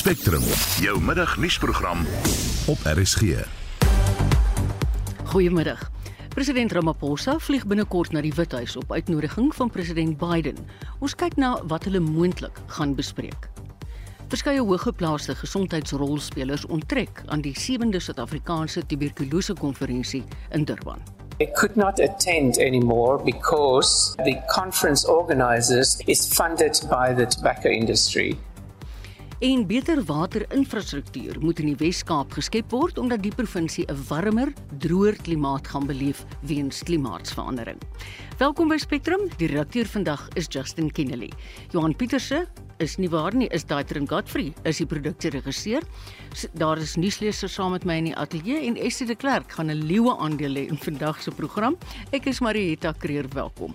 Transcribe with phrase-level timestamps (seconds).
[0.00, 0.42] Spectrum,
[0.80, 2.06] jou middagnuusprogram
[2.66, 3.22] op RSG.
[5.24, 5.90] Goeiemiddag.
[6.28, 10.56] President Ramaphosa vlieg binnekort na die Withuis op uitnodiging van president Biden.
[11.04, 13.50] Ons kyk na wat hulle moontlik gaan bespreek.
[14.32, 21.04] Verskeie hoëgeplaaste gesondheidsrolspelers onttrek aan die 7de Suid-Afrikaanse tuberkulose konferensie in Durban.
[21.40, 28.38] I could not attend anymore because the conference organizers is funded by the tobacco industry.
[29.40, 34.52] En beter waterinfrastruktuur moet in die Wes-Kaap geskep word omdat die provinsie 'n warmer,
[34.84, 37.78] droër klimaat gaan beleef weens klimaatsverandering.
[38.36, 39.30] Welkom by Spectrum.
[39.38, 41.30] Die redakteur vandag is Justin Kennedy.
[41.70, 42.46] Johan Pieterse
[42.78, 45.82] is nie waar nie, is Daitrin Godfrey, is die produksie-regisseur.
[46.52, 49.86] Daar is nuuslesers saam met my in die ateljee en Essie de Klerk gaan 'n
[49.86, 51.78] leeu aandeel hê in vandag se program.
[52.12, 53.74] Ek is Marieta Kreer, welkom.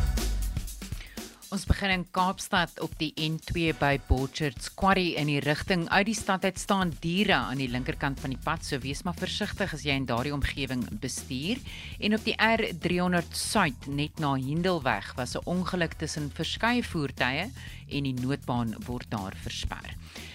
[1.51, 6.15] Ons begin in Kaapstad op die N2 by Borchards Quarry in die rigting uit die
[6.15, 9.83] stad uit staan diere aan die linkerkant van die pad, so wees maar versigtig as
[9.83, 11.59] jy in daardie omgewing bestuur.
[11.99, 17.51] En op die R300 Suid net na Hindelweg was 'n ongeluk tussen verskeie voertuie
[17.91, 19.91] en die noodbaan word daar versper.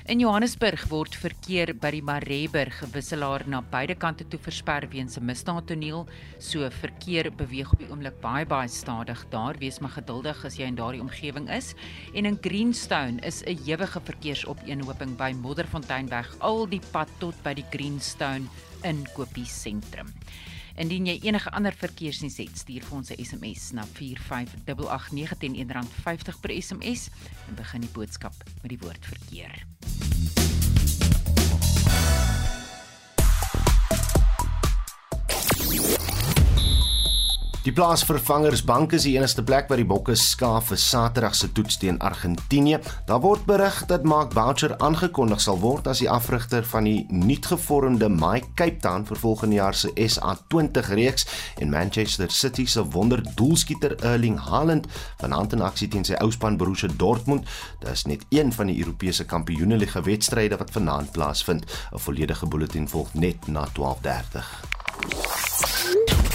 [0.07, 5.25] In Johannesburg word verkeer by die Mareberg gewisselaar na beide kante toe versper weens 'n
[5.25, 6.07] misdaadtoneel.
[6.39, 9.59] So verkeer beweeg op die oomblik baie baie stadig daar.
[9.59, 11.75] Wees maar geduldig as jy in daardie omgewing is.
[12.15, 17.65] En in Greenstone is 'n ewige verkeersopeenhoping by Modderfonteinweg al die pad tot by die
[17.71, 18.47] Greenstone
[18.83, 20.07] inkopiesentrum.
[20.77, 26.63] Indien jy enige ander verkeersnuus het, stuur vir ons 'n SMS na 4588910 R50 per
[26.63, 27.09] SMS
[27.49, 29.67] en begin die boodskap met die woord verkeer.
[37.67, 41.97] Die plaasvervangersbank is die enigste plek waar die bokke skaaf vir Saterdag se toets teen
[41.99, 42.79] Argentinië.
[43.09, 48.07] Daar word berig dat Mark Boucher aangekondig sal word as die afrigter van die nuutgevormde
[48.07, 51.27] My Cape Town vir volgende jaar se SA20 reeks
[51.59, 54.87] en Manchester City se wonderdoelskieter Erling Haaland
[55.19, 57.51] vanaand in aksie teen sy ouspan Borussia Dortmund.
[57.83, 61.67] Dit is net een van die Europese Kampioenligga wedstryde wat vanaand plaasvind.
[61.67, 66.26] 'n Volledige bulletin volg net na 12:30.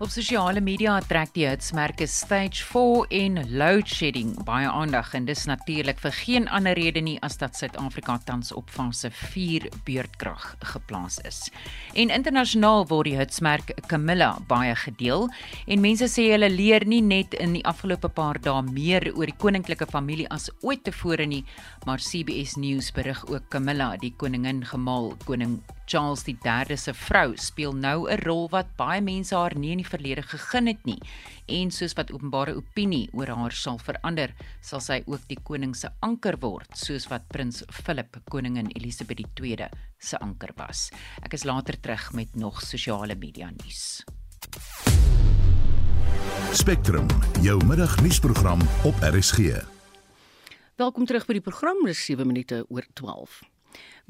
[0.00, 5.42] Op sosiale media trek die hitsmerke Stage 4 en Load Shedding baie aandag en dis
[5.44, 11.18] natuurlik vir geen ander rede nie as dat Suid-Afrika tans op fase 4 beurtkrag geplaas
[11.28, 11.40] is.
[11.92, 15.26] En internasionaal word die hitsmerk Camilla baie gedeel
[15.66, 19.36] en mense sê hulle leer nie net in die afgelope paar dae meer oor die
[19.36, 21.42] koninklike familie as ooit tevore nie,
[21.84, 27.72] maar CBS News berig ook Camilla, die koningin gemaal koning Charles III se vrou speel
[27.74, 31.00] nou 'n rol wat baie mense haar nie in die verlede gegun het nie.
[31.48, 34.30] En soos wat openbare opinie oor haar sal verander,
[34.60, 39.56] sal sy ook die koning se anker word, soos wat prins Philip koningin Elisabeth II
[39.98, 40.90] se anker was.
[41.22, 44.04] Ek is later terug met nog sosiale media nuus.
[46.52, 47.08] Spectrum,
[47.42, 49.58] jou middagnuusprogram op RSG.
[50.76, 53.49] Welkom terug by die program, dis 7 minute oor 12.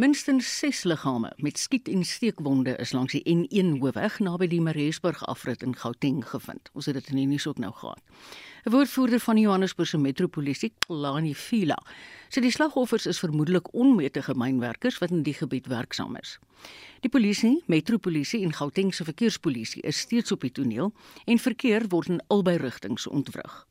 [0.00, 5.26] Minstens 6 liggame met skiet- en steekwonde is langs die N1 hoofweg naby die Mariesburg
[5.26, 6.70] afrit in Gauteng gevind.
[6.72, 8.00] Ons het dit in die nuus ook nou gehad.
[8.64, 11.78] 'n Woordvoerder van die Johannesburgse Metropolisie, Lani Fila,
[12.28, 16.38] sê die slagoffers is vermoedelik onmetige mynwerkers wat in die gebied werksaam is.
[17.00, 20.92] Die polisie, Metropolisie en Gautengse verkeerspolisie is steeds op die toneel
[21.24, 23.66] en verkeer word in albei rigtings ontwrig.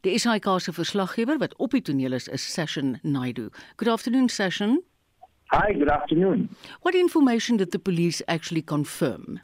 [0.00, 3.48] Die SAK se verslaggewer wat op die toneel is, is Session Naidu.
[3.76, 4.82] Good afternoon Session.
[5.52, 6.48] Hi, good afternoon.
[6.82, 9.40] What information did the police actually confirm?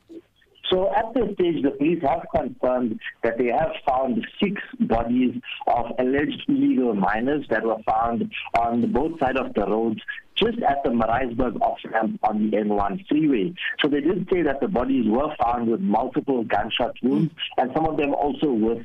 [0.68, 5.92] So at this stage, the police have confirmed that they have found six bodies of
[6.00, 10.00] alleged illegal miners that were found on both sides of the roads
[10.34, 13.54] just at the Mariesburg off ramp on the N1 freeway.
[13.80, 17.86] So they did say that the bodies were found with multiple gunshot wounds and some
[17.86, 18.84] of them also with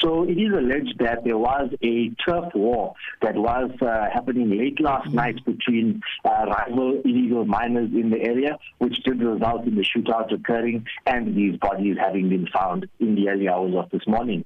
[0.00, 4.80] So it is alleged that there was a turf war that was uh, happening late
[4.80, 9.84] last night between uh, rival illegal miners in the area, which did result in the
[9.84, 14.44] shootout occurring and these bodies having been found in the early hours of this morning.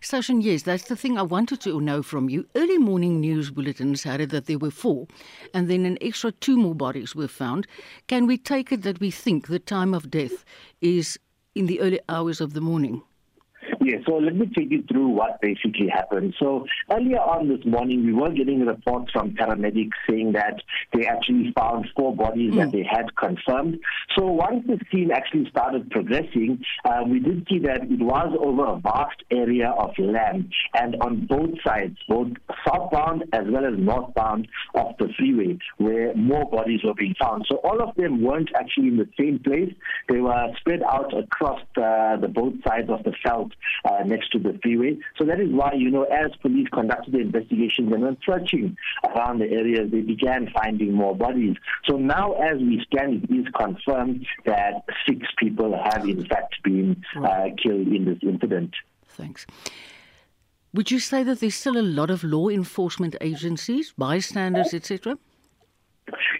[0.00, 2.46] Station, yes, that's the thing I wanted to know from you.
[2.54, 5.06] Early morning news bulletins had it that there were four,
[5.52, 7.66] and then an extra two more bodies were found.
[8.06, 10.44] Can we take it that we think the time of death
[10.80, 11.18] is
[11.54, 13.02] in the early hours of the morning?
[13.88, 16.34] Yeah, so let me take you through what basically happened.
[16.38, 20.60] So earlier on this morning, we were getting reports from paramedics saying that
[20.92, 22.56] they actually found four bodies mm.
[22.58, 23.78] that they had confirmed.
[24.14, 28.66] So once the scene actually started progressing, uh, we did see that it was over
[28.66, 32.32] a vast area of land and on both sides, both
[32.66, 37.46] southbound as well as northbound of the freeway, where more bodies were being found.
[37.48, 39.72] So all of them weren't actually in the same place.
[40.10, 43.52] They were spread out across the, the both sides of the felt
[43.84, 44.98] uh, next to the freeway.
[45.16, 49.40] So that is why, you know, as police conducted the investigation and were searching around
[49.40, 51.56] the areas, they began finding more bodies.
[51.86, 57.02] So now, as we stand, it is confirmed that six people have in fact been
[57.16, 58.74] uh, killed in this incident.
[59.08, 59.46] Thanks.
[60.74, 65.16] Would you say that there's still a lot of law enforcement agencies, bystanders, etc.?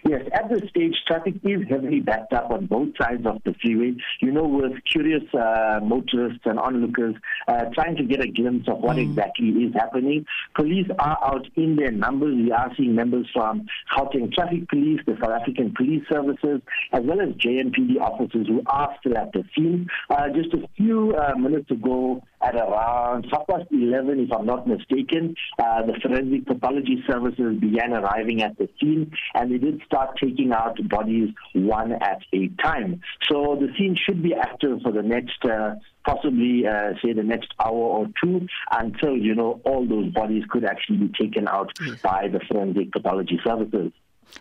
[0.07, 3.95] Yes, at this stage, traffic is heavily backed up on both sides of the freeway.
[4.21, 7.15] You know, with curious uh, motorists and onlookers
[7.47, 9.09] uh, trying to get a glimpse of what mm.
[9.09, 10.25] exactly is happening.
[10.55, 12.35] Police are out in their numbers.
[12.35, 16.61] We are seeing members from Gauteng Traffic Police, the South African Police Services,
[16.91, 19.87] as well as JNPD officers who are still at the scene.
[20.09, 24.67] Uh, just a few uh, minutes ago, at around half past 11, if I'm not
[24.67, 30.17] mistaken, uh, the forensic pathology services began arriving at the scene and they did start
[30.21, 33.01] taking out bodies one at a time.
[33.29, 35.75] So the scene should be active for the next uh,
[36.05, 40.65] possibly uh, say the next hour or two until you know all those bodies could
[40.65, 41.71] actually be taken out
[42.01, 43.91] by the forensic pathology services.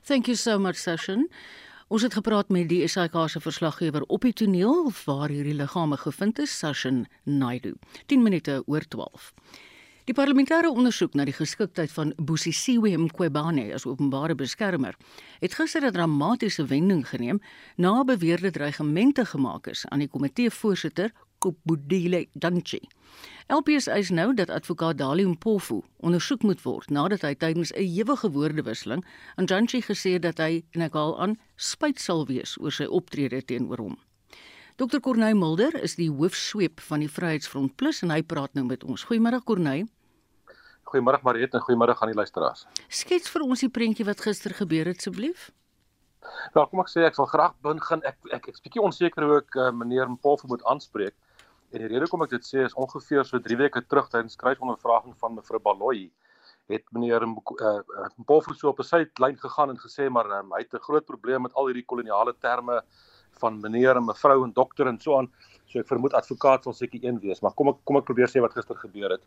[0.05, 1.29] Thank you so much, Session.
[1.89, 6.39] Ons het gepraat met die SAK se verslaggewer op die toneel waar hierdie liggame gevind
[6.39, 7.73] is, Sashin Naidu.
[8.07, 9.31] 10 minute oor 12.
[10.05, 14.97] Die parlementêre ondersoek na die geskiktheid van Busisiwe Mqwebane as openbare beskermer
[15.41, 17.41] het gister 'n dramatiese wending geneem
[17.77, 22.81] na beweerde dreigemente gemaak is aan die komitee voorsitter Kubudile Danchi.
[23.49, 28.31] LPS eis nou dat advokaat Dali Mpofu ondersoek moet word nadat hy tydens 'n ewige
[28.31, 29.05] woordewisseling
[29.37, 32.85] aan Danchi gesê het dat hy en ek al aan spyt sal wees oor sy
[32.85, 33.97] optrede teenoor hom.
[34.77, 38.85] Dr Corneil Mulder is die hoofsweep van die Vryheidsfront Plus en hy praat nou met
[38.85, 39.05] ons.
[39.05, 39.89] Goeiemôre Corneil.
[40.87, 42.67] Goeiemôre Mariet en goeiemôre aan die luisteraars.
[42.89, 45.51] Skets vir ons die prentjie wat gister gebeur het asseblief.
[46.55, 48.03] Ja, kom ek sê ek sal graag begin.
[48.09, 51.17] Ek ek ek's bietjie onseker hoe ek uh, meneer Mpofo moet aanspreek.
[51.71, 55.17] En die rede hoekom ek dit sê is ongeveer so 3 weke terug tydens skryfondervraging
[55.21, 56.09] van mevrou Baloyi
[56.69, 57.81] het meneer uh,
[58.21, 61.43] Mpofo so op 'n sydlyn gegaan en gesê maar um, hy het 'n groot probleem
[61.43, 62.83] met al hierdie koloniale terme
[63.41, 65.31] van meneer en mevrou en dokter en so aan.
[65.67, 68.41] So ek vermoed advokaat sal seker een wees, maar kom ek kom ek probeer sê
[68.41, 69.25] wat gister gebeur het.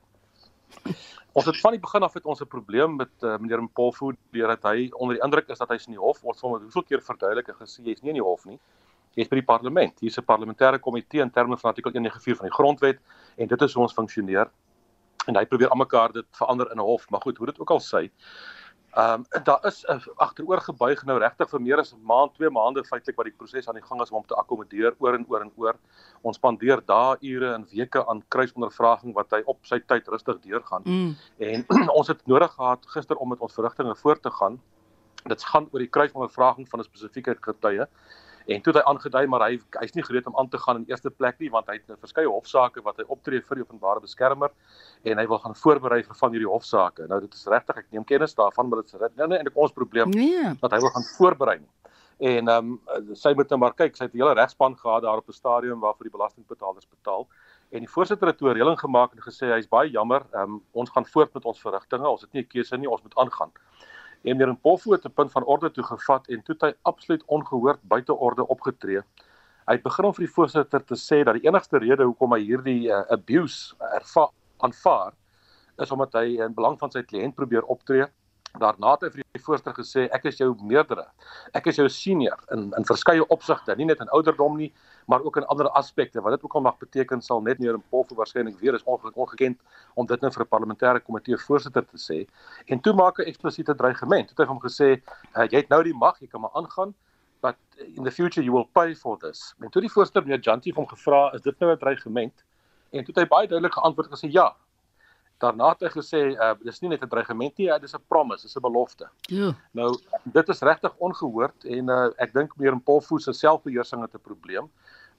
[1.34, 4.64] Ons het van die begin af het ons 'n probleem met uh, meneer Mpofo deurdat
[4.64, 6.24] hy onder die indruk is dat hy's in die hof.
[6.24, 8.60] Ons het hom hoeveel keer verduidelik en gesê jy's nie in die hof nie.
[9.16, 10.00] Jy's by die parlement.
[10.00, 13.00] Hier's 'n parlementêre komitee in terme van artikel 194 van die grondwet
[13.38, 14.50] en dit is hoe ons funksioneer.
[15.28, 17.80] En hy probeer almekaar dit verander in 'n hof, maar goed, hoe dit ook al
[17.80, 18.10] sê.
[18.92, 22.50] Ehm um, daar is 'n agteroor gebuig nou regtig vir meer as 'n maand, 2
[22.50, 25.26] maande feitelik wat die proses aan die gang is om hom te akkommodeer oor en
[25.28, 25.76] oor en oor.
[26.22, 30.82] Ons spandeer dae, ure en weke aan kruisondervraging wat hy op sy tyd rustig deurgaan.
[30.86, 31.16] Mm.
[31.38, 31.66] En
[32.00, 34.62] ons het nodig gehad gister om met ons verrigtinge voort te gaan.
[35.24, 37.88] Dit gaan oor die kruisondervraging van 'n spesifieke getuie.
[38.56, 40.86] En toe het hy aangedui maar hy hy's nie gereed om aan te gaan in
[40.90, 44.52] eerste plek nie want hy het verskeie hofsaake wat hy optree vir die openbare beskermer
[45.04, 47.08] en hy wil gaan voorberei vir van hierdie hofsaake.
[47.12, 49.72] Nou dit is regtig ek neem kennis daarvan maar dit is nou nie eintlik ons
[49.72, 50.56] probleem nee.
[50.62, 51.60] dat hy wil gaan voorberei.
[52.22, 55.18] En ehm um, sy moet nou maar kyk, sy het 'n hele regspan gehad daar
[55.18, 57.28] op 'n stadium waarvoor die belastingbetalers betaal.
[57.72, 60.62] En die voorsitter het toe 'n reëling gemaak en gesê hy's baie jammer, ehm um,
[60.72, 62.08] ons gaan voort met ons verrigtinge.
[62.08, 63.52] Ons het nie 'n keuse nie, ons moet aangaan
[64.24, 67.80] en meneer Mpofu het 'n punt van orde toe gevat en toe hy absoluut ongehoord
[67.82, 69.02] buite orde opgetree.
[69.66, 72.42] Hy het begin om vir die voorsitter te sê dat die enigste rede hoekom hy
[72.42, 73.76] hierdie uh, abuse
[74.58, 75.14] aanvaar
[75.78, 78.06] is omdat hy in belang van sy kliënt probeer optree
[78.60, 81.06] Daarna het hy vir die voorsteur gesê ek is jou meerdere.
[81.56, 84.72] Ek is jou senior in in verskeie opsigte, nie net in ouderdom nie,
[85.08, 86.22] maar ook in ander aspekte.
[86.22, 89.24] Wat dit ook al mag beteken sal net meer in Polfo waarskynlik weer is ongelukkig
[89.24, 89.60] ongekend
[89.96, 92.28] om dit nou vir 'n parlementêre komitee voorsitter te sê.
[92.68, 94.28] En toe maak hy eksplisiete dreigement.
[94.28, 95.02] Toe het hy hom gesê
[95.36, 96.94] uh, jy het nou die mag, jy kan maar aangaan,
[97.42, 97.56] but
[97.96, 99.56] in the future you will pay for this.
[99.62, 102.44] En toe die voorsteur meneer Jantie hom gevra, is dit nou 'n dreigement?
[102.92, 104.56] En toe het hy baie duidelik geantwoord gesê ja,
[105.42, 108.56] Daarna het hy gesê uh dis nie net 'n dreigement nie, dis 'n promise, dis
[108.56, 109.10] 'n belofte.
[109.30, 109.54] Ja.
[109.74, 114.02] Nou dit is regtig ongehoord en uh ek dink meer in Paul Foos se selfbeheersing
[114.02, 114.70] het 'n probleem.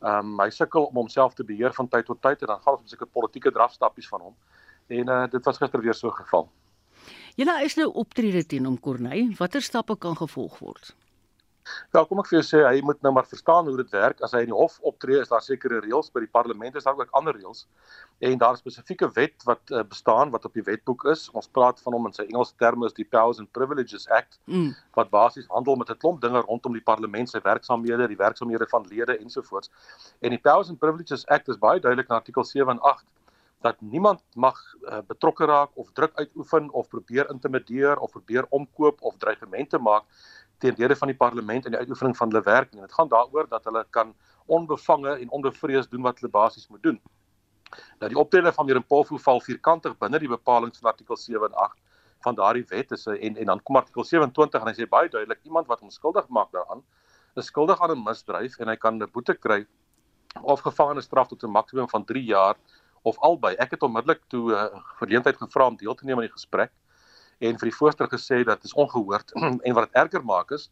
[0.01, 2.91] Um hy sukkel om homself te beheer van tyd tot tyd en dan gaan ons
[2.91, 4.35] seker politieke drafstappies van hom.
[4.89, 6.49] En uh dit was gister weer so geval.
[7.35, 10.95] Julle is nou optrede teen hom Corneille, watter stappe kan gevolg word?
[11.95, 14.23] Ja, kom ek vir jou sê hy moet nou maar verstaan hoe dit werk.
[14.27, 16.99] As hy in die hof optree, is daar sekere reëls by die parlement, is daar
[16.99, 17.67] ook ander reëls.
[18.29, 21.29] En daar is spesifieke wet wat uh, bestaan wat op die wetboek is.
[21.39, 24.73] Ons praat van hom in sy Engelse terme is die Powers and Privileges Act mm.
[24.99, 28.87] wat basies handel met 'n klomp dinge rondom die parlement se werksamehede, die werksamehede van
[28.91, 29.71] lede ensovoorts.
[30.21, 33.05] En die Powers and Privileges Act is baie duidelik in artikel 7 en 8
[33.63, 39.03] dat niemand mag uh, betrokke raak of druk uitoefen of probeer intimideer of probeer omkoop
[39.03, 40.05] of dreigemente maak
[40.63, 42.81] teen lede van die parlement in die uitoefening van hulle werk nie.
[42.85, 44.15] Dit gaan daaroor dat hulle kan
[44.47, 47.01] onbevange en onbevrees doen wat hulle basies moet doen.
[48.01, 51.79] Nou die optrede van Merimpofu val vierkantig binne die bepalinge van artikel 7 en 8
[52.23, 55.41] van daardie wet is en en dan kom artikel 27 en hy sê baie duidelik
[55.49, 56.85] iemand wat onskuldig maak daaraan
[57.41, 59.67] is skuldig aan 'n misdryf en hy kan 'n boete kry
[60.43, 62.57] of gevangenisstraf tot 'n maksimum van 3 jaar
[63.03, 63.55] of albei.
[63.55, 66.71] Ek het onmiddellik toe 'n uh, geleentheid gevra om deel te neem aan die gesprek
[67.43, 69.35] en vir die voorsteur gesê dat dit is ongehoord
[69.67, 70.71] en wat dit erger maak is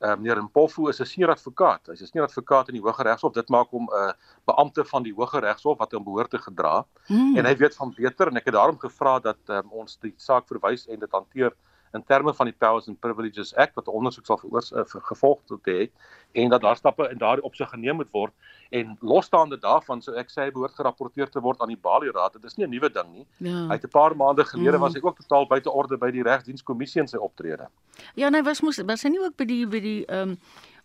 [0.00, 1.86] uh, meneer Mpofu is 'n senior advokaat.
[1.86, 3.32] Hy's 'n senior advokaat in die Hoge Regshof.
[3.32, 4.12] Dit maak hom 'n uh,
[4.46, 6.84] beampte van die Hoge Regshof wat hom behoort te gedra.
[7.06, 7.36] Hmm.
[7.36, 10.46] En hy weet van beter en ek het daarom gevra dat um, ons die saak
[10.46, 11.52] verwys en dit hanteer
[11.92, 15.40] in terme van die Powers and Privileges Act wat 'n ondersoek sal veroors uh, gevolg
[15.46, 15.90] tot hê
[16.32, 18.32] en dat daar stappe in daardie opsig geneem moet word
[18.70, 22.32] en losstaande daarvan sou ek sê hy behoort gerapporteer te word aan die Bali Raad.
[22.32, 23.26] Dit is nie 'n nuwe ding nie.
[23.36, 23.66] Ja.
[23.68, 24.80] Hy het 'n paar maande gelede mm.
[24.80, 27.68] was hy ook totaal buite orde by die regsdienskommissie in sy optrede.
[28.14, 30.38] Ja, nee, was moes was hy nie ook by die by die ehm um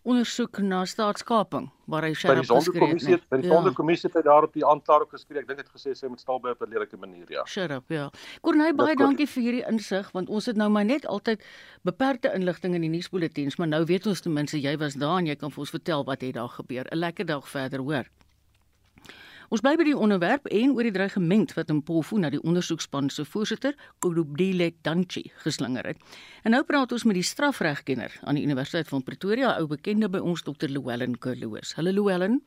[0.04, 4.18] ondersoek na staatskaping waar hy sy kommissie by die sonderkommissie ja.
[4.18, 5.40] het daar op die aanklaer ook geskree.
[5.40, 7.44] Ek dink dit gesê sy moet stal by op 'n lelike manier, ja.
[7.48, 8.10] Sherp, ja.
[8.40, 11.44] Kornay baie dankie vir hierdie insig want ons het nou maar net altyd
[11.82, 15.26] beperkte inligting in die nuusbulletins, maar nou weet ons ten minste jy was daar en
[15.26, 16.84] jy kan vir ons vertel wat het daar gebeur.
[16.92, 18.04] 'n Lekker dag verder, hoor.
[19.54, 23.06] Ons bly by die onderwerp en oor die dreigement wat in Polfu na die ondersoekspan
[23.14, 26.00] se voorsitter, Kolubdile Danchi, geslinger het.
[26.42, 30.18] En nou praat ons met die strafregkenner aan die Universiteit van Pretoria, ou bekende by
[30.18, 30.66] ons Dr.
[30.66, 31.76] Llewellyn Kerloos.
[31.78, 32.40] Hallo Llewellyn.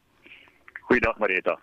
[0.90, 1.56] Goeiedag Marita.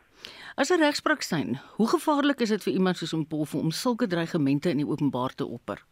[0.56, 4.78] As 'n regspraktyk, hoe gevaarlik is dit vir iemand soos Polfu om sulke dreigemente in
[4.78, 5.84] die openbaar te opper?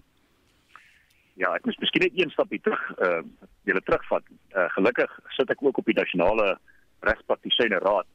[1.34, 3.20] Ja, ek moet miskien net een stapie terug uh
[3.64, 4.22] julle terugvat.
[4.56, 6.58] Uh gelukkig sit ek ook op die nasionale
[7.00, 8.06] regspraktisyne raad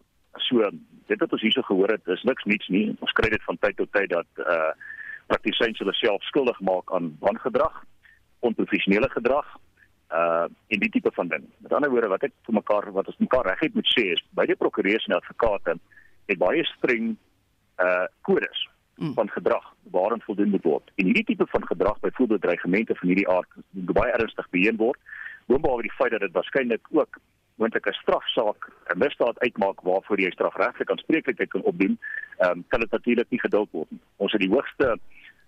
[0.46, 0.70] So
[1.08, 2.86] dit wat ons hierso gehoor het, is niks niets nie.
[3.00, 4.72] Ons kry dit van tyd tot tyd dat uh
[5.28, 7.82] praktisyns hulle self skuldig maak aan wangedrag,
[8.48, 9.48] onprofessionele gedrag,
[10.16, 11.44] uh en die tipe van ding.
[11.58, 14.56] Met ander woorde wat ek vir mekaar wat ons mekaar reguit moet sê is die
[14.56, 15.76] prokureurs en advokate
[16.32, 17.16] het baie streng
[17.84, 18.68] uh kodes
[18.98, 19.14] mm.
[19.14, 20.92] van gedrag waarin voldoen moet word.
[20.96, 25.00] En hierdie tipe van gedrag, byvoorbeeld dreigemente van hierdie aard, moet baie ernstig beheer word.
[25.46, 27.20] Boonop die feit dat dit waarskynlik ook
[27.58, 32.00] moontlik 'n strafsaak 'n misdaad uitmaak waarvoor jy strafregtelik aanspreeklikheid kan opdoen,
[32.38, 34.02] ehm um, kan dit natuurlik nie geduld word nie.
[34.16, 35.00] Ons het die hoogste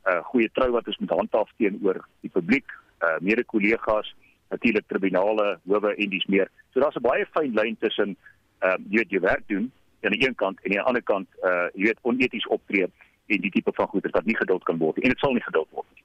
[0.10, 4.16] uh goeie trou wat ons moet handhaaf teenoor die publiek, uh mede-kollegas,
[4.50, 6.50] natuurlik tribunale, howe en dis meer.
[6.74, 8.18] So daar's 'n baie fyn lyn tussen
[8.60, 9.72] ehm um, jy weet jy werk doen
[10.04, 12.88] aan die een kant en aan die ander kant uh jy weet oneties optree
[13.28, 15.44] en die tipe van goeder wat nie geduld kan word nie en dit sal nie
[15.44, 16.04] geduld word nie.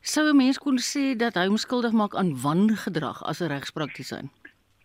[0.00, 4.30] Sou 'n mens kon sê dat hy homskuldig maak aan wangedrag as 'n regspraktisyn?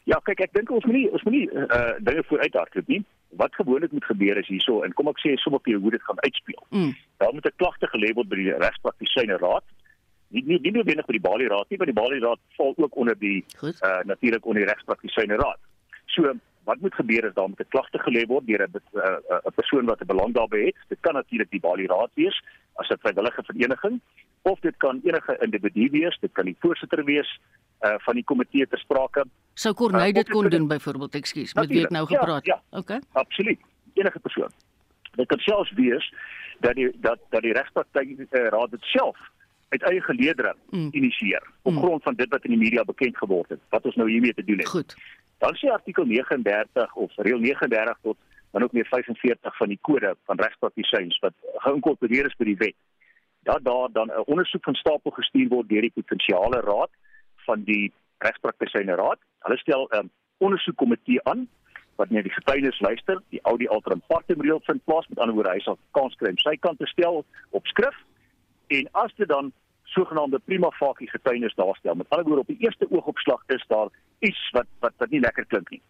[0.04, 3.04] Ja, kyk, ek dink ons moet nie ons moet nie uh dinge vooruithardloop nie.
[3.42, 6.04] Wat gewoonlik moet gebeur is hierso en kom ek sê sommer vir jou hoe dit
[6.08, 6.64] gaan uitspeel.
[6.70, 6.94] Mm.
[7.18, 9.64] Daar moet 'n klagte gelê word by die regspraktisyne raad.
[10.30, 12.96] Nie nie nie noodwendig by die Bali raad nie, want die Bali raad val ook
[12.96, 13.78] onder die Goed.
[13.84, 15.60] uh natuurlik onder die regspraktisyne raad.
[16.06, 19.86] So wat moet gebeur is daar moet 'n klagte gelê word deur 'n 'n persoon
[19.86, 20.76] wat 'n belang daarbey het.
[20.88, 22.38] Dit kan natuurlik die Bali raad wees
[22.80, 24.02] as 'n vrywillige vereniging
[24.42, 27.40] of dit kan enige individu wees, dit kan die voorsitter wees
[27.82, 29.24] uh van die komitee ter sprake.
[29.54, 32.46] Sou Corneille uh, dit kon doen byvoorbeeld, ekskuus, met wie ek nou ja, gepraat.
[32.46, 33.00] Ja, ja, okay.
[33.12, 33.60] Absoluut.
[33.94, 34.52] Enige persoon.
[35.16, 36.14] Dit kan selfs wees
[36.60, 39.18] dat die dat dat die regspraktyk uh, raad dit self
[39.70, 40.90] uit eie geleedere mm.
[40.92, 41.78] initieer op mm.
[41.78, 44.44] grond van dit wat in die media bekend geword het wat ons nou hiermee te
[44.44, 44.68] doen het.
[44.68, 44.96] Goed.
[45.38, 48.18] Dan sê artikel 39 of reël 39 tot
[48.52, 51.34] dan ook meer 45 van die kode van regspraktisyns wat
[51.66, 52.78] geïnkorporeer is by die wet
[53.44, 56.90] dat daar dan 'n ondersoek van stapel gestuur word deur die provinsiale raad
[57.46, 59.20] van die regspraktisyne raad.
[59.40, 61.48] Hulle stel 'n um, ondersoekkomitee aan
[61.96, 65.52] wat net die getuienis luister, die audi alteram partem reël vind plaas met ander woorde
[65.52, 67.98] hy sal kans kry om sy kant te stel op skrif
[68.68, 69.52] en as dit dan
[69.84, 71.96] sogenaamde prima facie getuienis daarstel.
[71.96, 73.90] Met ander woorde op die eerste oogopslag is daar
[74.20, 75.82] iets wat wat wat nie lekker klink nie.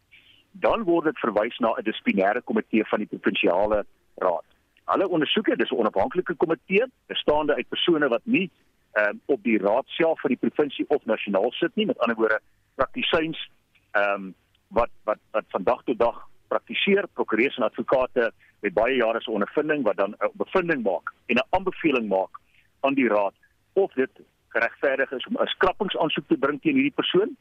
[0.51, 4.45] Dan word dit verwys na 'n dissiplinêre komitee van die provinsiale raad.
[4.85, 8.49] Hulle ondersoeke, dis 'n onafhanklike komitee bestaande uit persone wat nie
[8.93, 12.39] um, op die raad self van die provinsie of nasionaal sit nie, met ander woorde
[12.75, 13.49] praktisyns
[13.91, 14.35] ehm um,
[14.67, 19.31] wat wat wat van dag tot dag praktiseer, prokureurs en advokate met baie jare se
[19.31, 22.39] ondervinding wat dan 'n bevinding maak en 'n aanbeveling maak
[22.79, 23.33] aan die raad
[23.73, 24.09] of dit
[24.47, 27.37] geregverdig is om 'n skrappingsaansoek te bring teen hierdie persoon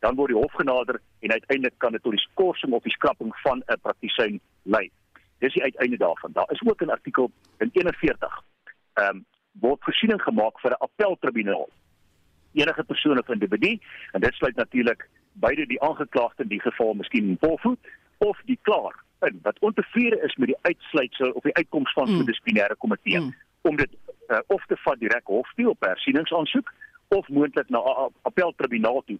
[0.00, 3.32] dan word die hof genader en uiteindelik kan dit tot die skorsing of die skrapping
[3.42, 4.90] van 'n praktisyn lei.
[5.38, 6.32] Dis die uiteinde daarvan.
[6.32, 8.42] Daar is ook 'n artikel in 41.
[8.94, 11.68] Ehm um, word voorsiening gemaak vir 'n appeltribunaal.
[12.52, 13.78] Enige persoon of individu
[14.12, 17.78] en dit sluit natuurlik beide die aangeklaagde in die geval miskien in Polfoot
[18.18, 22.24] of die klaar in wat ontevrede is met die uitsluitsel of die uitkoms van mm.
[22.24, 23.34] dissiplinêre komitee mm.
[23.60, 23.90] om dit
[24.28, 26.72] uh, of te vat direk hof toe op hersieningsaansoek
[27.08, 29.18] of moontlik na 'n appeltribunaal toe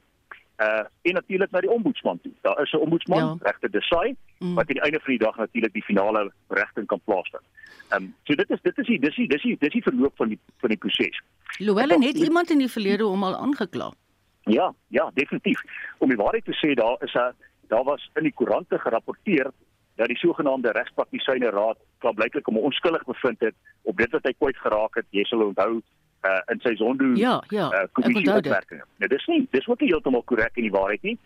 [0.61, 2.33] uh en natuurlik na die ombudsman toe.
[2.41, 3.37] Daar is 'n ombudsman, ja.
[3.41, 4.55] regter Desai, mm.
[4.55, 7.43] wat aan die einde van die dag natuurlik die finale regting kan plaasvind.
[7.89, 10.17] Ehm um, so dit is dit is die dis die dis die dis die verloop
[10.17, 11.23] van die van die proses.
[11.59, 13.93] Louwelen het iemand in die verlede hom al aangekla.
[14.41, 15.61] Ja, ja, definitief.
[15.99, 17.35] Om die waarheid te sê, daar is 'n
[17.69, 19.51] daar was in die koerante gerapporteer
[19.95, 24.57] dat die sogenaamde regspraktisyne raad klaarblyklik om onskuldig bevind het op dit wat hy kwyt
[24.57, 25.07] geraak het.
[25.11, 25.83] Jy sal onthou
[26.25, 28.83] uh, in sy sonde ja, ja, uh, kommissie uitwerking.
[29.03, 31.19] Nou dis nie dis ook nie heeltemal korrek in die waarheid nie.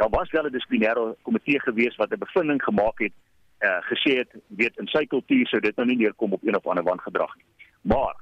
[0.00, 3.12] Daar was wel 'n dissiplinêre komitee gewees wat 'n bevinding gemaak het
[3.60, 6.66] uh, gesê het weet in sy kultuur sou dit nou nie neerkom op een of
[6.66, 7.46] ander wangedrag nie.
[7.82, 8.14] Maar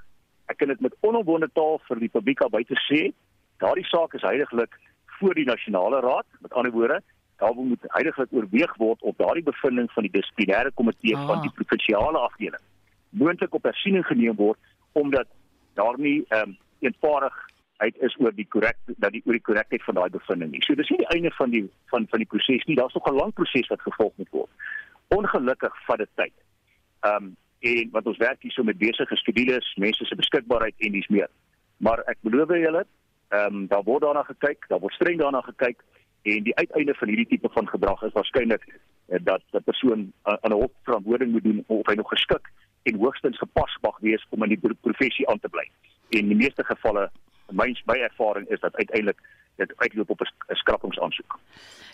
[0.47, 3.13] ek kan dit met onomwonde taal vir die publiek al buite sê,
[3.59, 4.75] daardie saak is heidaglik
[5.19, 7.03] voor die nasionale raad, met ander woorde,
[7.37, 11.27] daar moet heidaglik oorweeg word op daardie bevinding van die dissiplinêre komitee ah.
[11.27, 12.63] van die provinsiale afdeling
[13.11, 14.59] moontlik op hersiening geneem word
[14.93, 15.27] omdat
[15.81, 19.99] daar nie ehm um, eenvoudigheid is oor die korrek dat die oor die korrektheid van
[19.99, 20.63] daai bevinding nie.
[20.65, 22.77] So dis nie die einde van die van van die proses nie.
[22.77, 24.51] Daar's nog 'n lang proses wat gevolg moet word.
[25.09, 26.37] Ongelukkig vat dit tyd.
[27.01, 30.93] Ehm um, en wat ons werk hier so met besige skedules, mense se beskikbaarheid en
[30.93, 31.29] dis meer.
[31.77, 32.85] Maar ek beloof julle,
[33.29, 35.85] ehm um, daar word daarna gekyk, daar word streng daarna gekyk
[36.23, 40.53] en die uiteinde van hierdie tipe van gedrag is waarskynlik uh, dat 'n persoon aan
[40.53, 42.51] 'n hof verantwoording moet doen of hy nog geskik
[42.83, 45.67] en hoogstens gepas mag wees om in die professie aan te bly.
[46.11, 47.11] En in die meeste gevalle,
[47.51, 49.21] myns my ervaring is dat uiteindelik
[49.57, 51.39] dit uitloop op 'n skrappingsaansoek.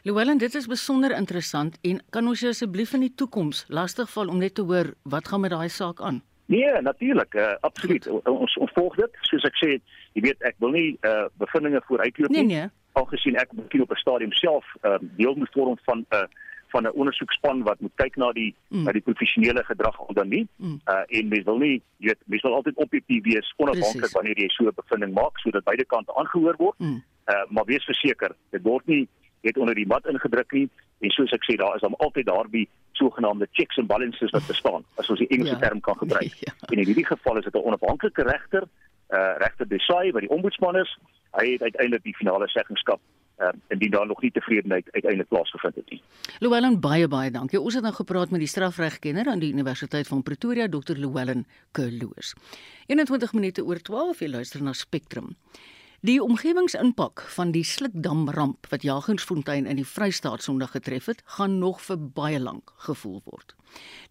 [0.02, 4.38] Llewellyn, dit is besonder interessant en kan ons jou asseblief in die toekoms lastigval om
[4.38, 6.22] net te hoor wat gaan met daai saak aan?
[6.46, 8.06] Nee, natuurlik, uh, absoluut.
[8.24, 9.10] Ons, ons volg dit.
[9.20, 9.80] Soos ek sê,
[10.12, 12.44] jy weet ek wil nie uh bevindinge vooruitloop nie.
[12.44, 12.68] Nee, nee.
[12.92, 16.26] Algesien ek miskien op 'n stadium self uh deel moet vorm van 'n uh,
[16.68, 18.82] van 'n ondersoekspan wat moet kyk na die mm.
[18.82, 20.46] na die professionele gedrag onder nie.
[20.56, 20.80] Mm.
[20.86, 24.48] Uh en mens wil nie, jy weet, mens wil altyd objektief wees, onafhanklik wanneer jy
[24.48, 26.78] so 'n bevinding maak sodat beide kante aangehoor word.
[26.78, 27.02] Mm.
[27.26, 29.08] Uh maar wees verseker, dit word nie
[29.40, 32.68] net onder die mat ingedruk nie en soos ek sê, daar is dan altyd daardie
[32.92, 35.58] sogenaamde checks and balances wat bestaan, as ons die Engelse ja.
[35.58, 36.34] term kan gebruik.
[36.46, 36.52] ja.
[36.70, 38.64] En in hierdie geval is dit 'n onafhanklike regter,
[39.08, 40.98] uh regter Desai wat die ombudsman is.
[41.30, 43.00] Hy het uiteindelik die finale seggenskap
[43.38, 46.02] uh, indien daar nog nie tevredenheid uiteindelik plaasgevind het nie.
[46.38, 47.60] Llewellyn baie baie dankie.
[47.60, 50.96] Ons het nou gepraat met die strafregkenner aan die Universiteit van Pretoria, Dr.
[50.96, 52.34] Llewellyn Kerloos.
[52.86, 55.34] 21 minute oor 12 jy luister na Spectrum.
[56.06, 61.80] Die omgewingsimpak van die Slukdam-ramp wat Jagersfontein in die Vrystaat Sondag getref het, gaan nog
[61.82, 63.56] vir baie lank gevoel word.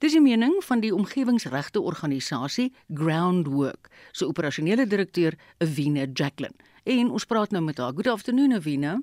[0.03, 6.57] Dis die mening van die omgewingsregte organisasie Groundwork se operasionele direkteur, Avina Jacqueline.
[6.83, 7.93] En ons praat nou met haar.
[7.93, 8.99] Good afternoon, Avina.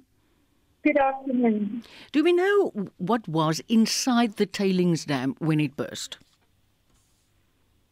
[0.84, 1.84] Good afternoon.
[2.10, 6.18] Do we know what was inside the tailings dam when it burst?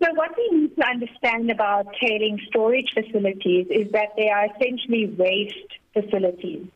[0.03, 5.07] So, what we need to understand about tailing storage facilities is that they are essentially
[5.07, 5.55] waste
[5.93, 6.67] facilities.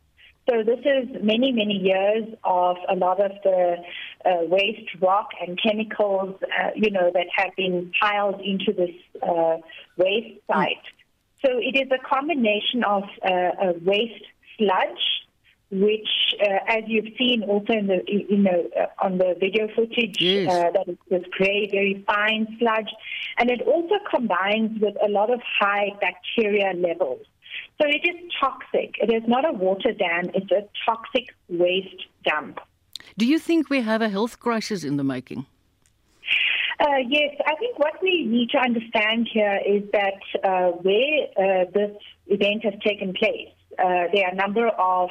[0.48, 3.77] So, this is many, many years of a lot of the
[4.24, 9.57] uh, waste rock and chemicals, uh, you know, that have been piled into this uh,
[9.96, 10.77] waste site.
[10.77, 11.44] Mm.
[11.44, 14.27] So, it is a combination of uh, waste
[14.59, 15.23] sludge
[15.80, 16.08] which,
[16.40, 20.50] uh, as you've seen also in the, you know, uh, on the video footage, yes.
[20.50, 22.90] uh, that is this grey, very fine sludge,
[23.38, 27.26] and it also combines with a lot of high bacteria levels.
[27.80, 28.96] So it is toxic.
[28.98, 32.60] It is not a water dam; it's a toxic waste dump.
[33.16, 35.46] Do you think we have a health crisis in the making?
[36.80, 41.64] Uh, yes, I think what we need to understand here is that uh, where uh,
[41.72, 45.10] this event has taken place, uh, there are a number of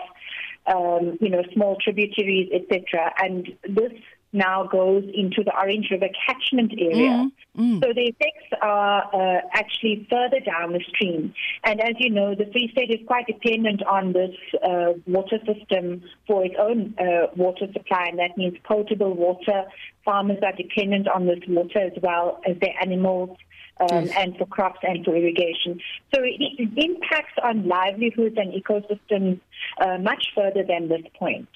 [0.67, 3.13] um, you know, small tributaries, etc.
[3.17, 3.91] And this
[4.34, 7.30] now goes into the Orange River catchment area.
[7.30, 7.84] Mm, mm.
[7.84, 11.34] So the effects are uh, actually further down the stream.
[11.63, 16.02] And as you know, the Free State is quite dependent on this uh, water system
[16.26, 19.65] for its own uh, water supply, and that means potable water.
[20.04, 23.38] Farmers are dependent on this water as well as their animals
[23.80, 25.80] um, and for crops and for irrigation.
[26.14, 29.40] So it, it impacts on livelihoods and ecosystems
[29.80, 31.50] uh, much further than this point.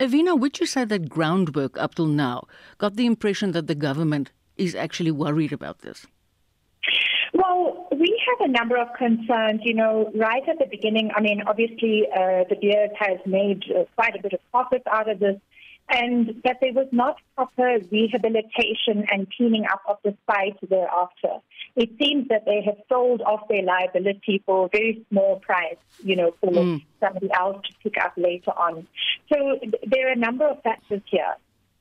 [0.00, 2.44] Avina, would you say that groundwork up till now
[2.78, 6.06] got the impression that the government is actually worried about this?
[7.34, 9.60] Well, we have a number of concerns.
[9.64, 13.84] You know, right at the beginning, I mean, obviously, uh, De Beers has made uh,
[13.94, 15.40] quite a bit of profit out of this,
[15.88, 21.38] and that there was not proper rehabilitation and cleaning up of the site thereafter.
[21.74, 26.16] It seems that they have sold off their liability for a very small price, you
[26.16, 26.84] know, for mm.
[27.00, 28.86] somebody else to pick up later on.
[29.32, 31.34] So there are a number of factors here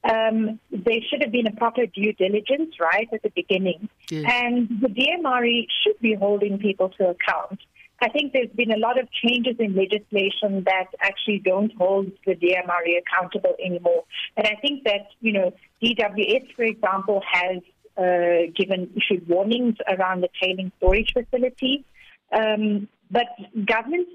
[0.03, 3.89] um, there should have been a proper due diligence right at the beginning.
[4.11, 7.59] And the DMRE should be holding people to account.
[8.03, 12.33] I think there's been a lot of changes in legislation that actually don't hold the
[12.33, 14.05] DMRE accountable anymore.
[14.35, 17.57] And I think that, you know, DWS, for example, has
[17.97, 21.85] uh, given issued warnings around the tailing storage facility.
[22.31, 23.27] Um, but
[23.65, 24.11] governments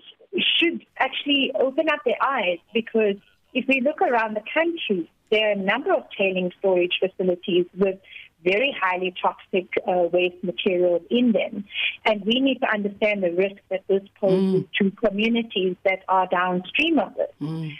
[0.58, 3.16] should actually open up their eyes because
[3.52, 7.98] if we look around the country, there are a number of tailing storage facilities with
[8.44, 11.64] very highly toxic uh, waste materials in them.
[12.04, 14.68] And we need to understand the risk that this poses mm.
[14.78, 17.32] to communities that are downstream of this.
[17.40, 17.72] Mm.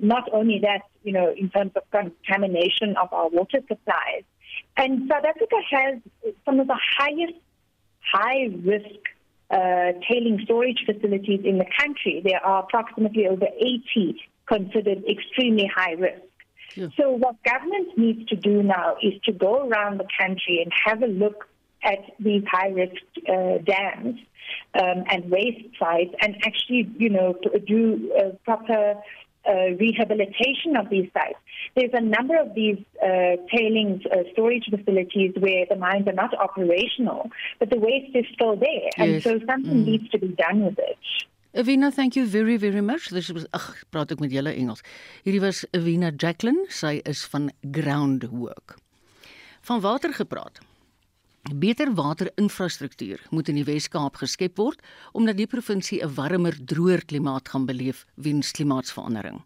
[0.00, 4.24] Not only that, you know, in terms of contamination of our water supplies.
[4.76, 5.98] And South Africa has
[6.44, 7.34] some of the highest
[8.12, 9.00] high risk
[9.50, 12.22] uh, tailing storage facilities in the country.
[12.24, 16.22] There are approximately over 80 considered extremely high risk.
[16.74, 16.88] Yeah.
[16.96, 21.02] So what government needs to do now is to go around the country and have
[21.02, 21.48] a look
[21.82, 24.20] at these high-risk uh, dams
[24.74, 28.96] um, and waste sites and actually, you know, do a proper
[29.48, 31.38] uh, rehabilitation of these sites.
[31.76, 36.34] There's a number of these uh, tailings uh, storage facilities where the mines are not
[36.34, 38.98] operational, but the waste is still there, yes.
[38.98, 39.86] and so something mm.
[39.86, 40.98] needs to be done with it.
[41.52, 43.08] Evina, thank you very very much.
[43.10, 44.84] Dis ag, praat ek met julle Engels.
[45.26, 48.76] Hierdie was Evina Jacqueline, sy is van Groundwork.
[49.66, 50.60] Van water gepraat.
[51.48, 54.82] Beter waterinfrastruktuur moet in die Wes-Kaap geskep word
[55.16, 59.40] omdat die provinsie 'n warmer, droër klimaat gaan beleef weens klimaatsverandering.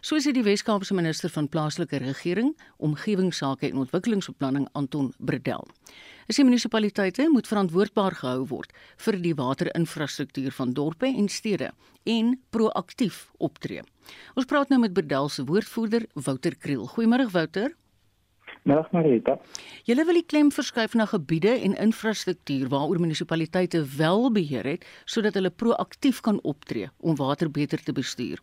[0.00, 5.66] Soos het die Wes-Kaapse minister van plaaslike regering, omgewingsake en ontwikkelingsbeplanning Anton Bredel.
[6.26, 11.72] Is die munisipaliteite moet verantwoordbaar gehou word vir die waterinfrastruktuur van dorpe en stede
[12.04, 13.82] en proaktief optree.
[14.34, 16.86] Ons praat nou met Bredel se woordvoerder Wouter Kriel.
[16.86, 17.76] Goeiemôre Wouter.
[18.62, 19.38] Middag Marita.
[19.88, 25.34] Julle wil die klem verskuif na gebiede en infrastruktuur waaroor munisipaliteite wel beheer het sodat
[25.34, 28.40] hulle proaktief kan optree om water beter te bestuur.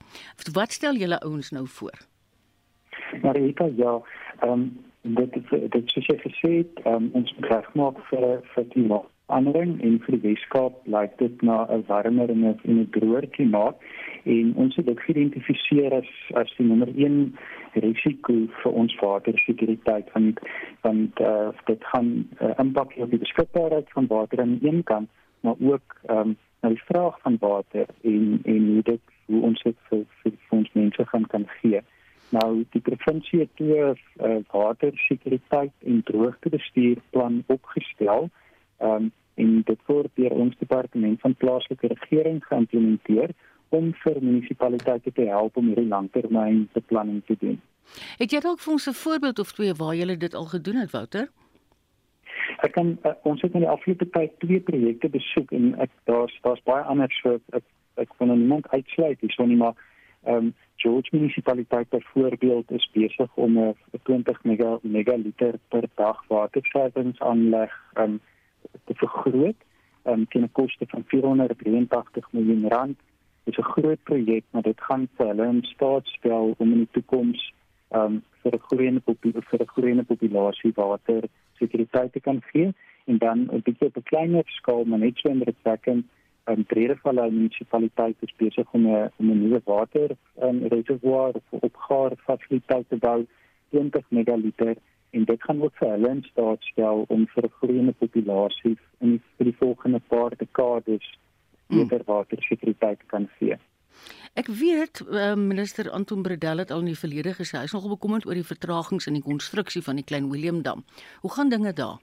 [0.53, 1.97] Wat stel julle ouens nou voor?
[3.21, 4.01] Marita, ja,
[4.39, 8.65] ehm um, dit is dit soos jy gesê het, um, ons moet regmaak vir vir
[9.27, 13.75] klimaatsverandering en vir die Weskaap lyk dit na 'n warmer en 'n droër klimaat
[14.25, 17.35] en ons het dit geïdentifiseer as as die nommer 1
[17.73, 20.33] risiko vir ons watersekuriteit van
[20.81, 25.09] van uh, dit gaan uh, impak op die beskikbaarheid van water aan die een kant
[25.41, 29.75] maar ook um, na die vraag van water en en hoe dit hoe ons dit
[29.89, 31.81] vir, vir, vir ons mense gaan kan gee.
[32.29, 38.29] Nou die provinsie het 'n uh, watersekuriteit en droogtebestuurplan opgestel.
[38.77, 43.33] Ehm um, en dit word deur ons departement van plaaslike regering geïmplementeer
[43.69, 47.59] om vir munisipaliteite te help om hierdie langtermynbeplanning te doen.
[48.17, 50.91] Het jy dalk vir ons 'n voorbeeld of twee waar jy dit al gedoen het,
[50.91, 51.29] Wouter?
[52.65, 56.39] Ek kan uh, ons het in die afgelope tyd twee projekte besoek en ek daar's
[56.41, 57.63] daar's baie ander so ek
[57.95, 59.75] ek kon niemand uitsluit hierso nie maar
[60.23, 67.71] ehm um, George munisipaliteit byvoorbeeld is besig om 'n 20 mega megaliter per dag waterverwerkingsaanleg
[67.97, 68.19] um,
[68.85, 69.59] te vergroot
[70.05, 72.97] um, teen 'n koste van 483 miljoen rand.
[73.43, 76.91] Is 'n groot projek, maar dit gaan vir hulle in staat stel om in die
[76.91, 77.53] toekoms
[77.91, 82.73] um, vir 'n groeiende populasie vir 'n groeiende populasie water sekuriteit te kan gee
[83.05, 86.05] en dan 'n bietjie op 'n kleiner skaal, maar net so indrukwekkend,
[86.47, 90.09] um, Bredevalle munisipaliteit is besig om 'n om 'n nuwe water
[90.41, 93.25] um, reservoir of opgaar fasiliteit te bou
[93.69, 94.75] 20 megaliter
[95.17, 99.17] en dit gaan ook vir hulle in staat stel om vir 'n groeiende populasie in
[99.37, 101.07] vir die volgende paar dekades
[101.67, 103.57] beter watersekuriteit kan gee.
[104.37, 107.95] Ek weet uh, minister Anton Bredel het al in die verlede gesê hy is nogal
[107.95, 110.83] bekommerd oor die vertragings in die konstruksie van die Klein Willem Dam.
[111.21, 111.97] Hoe gaan dinge daar?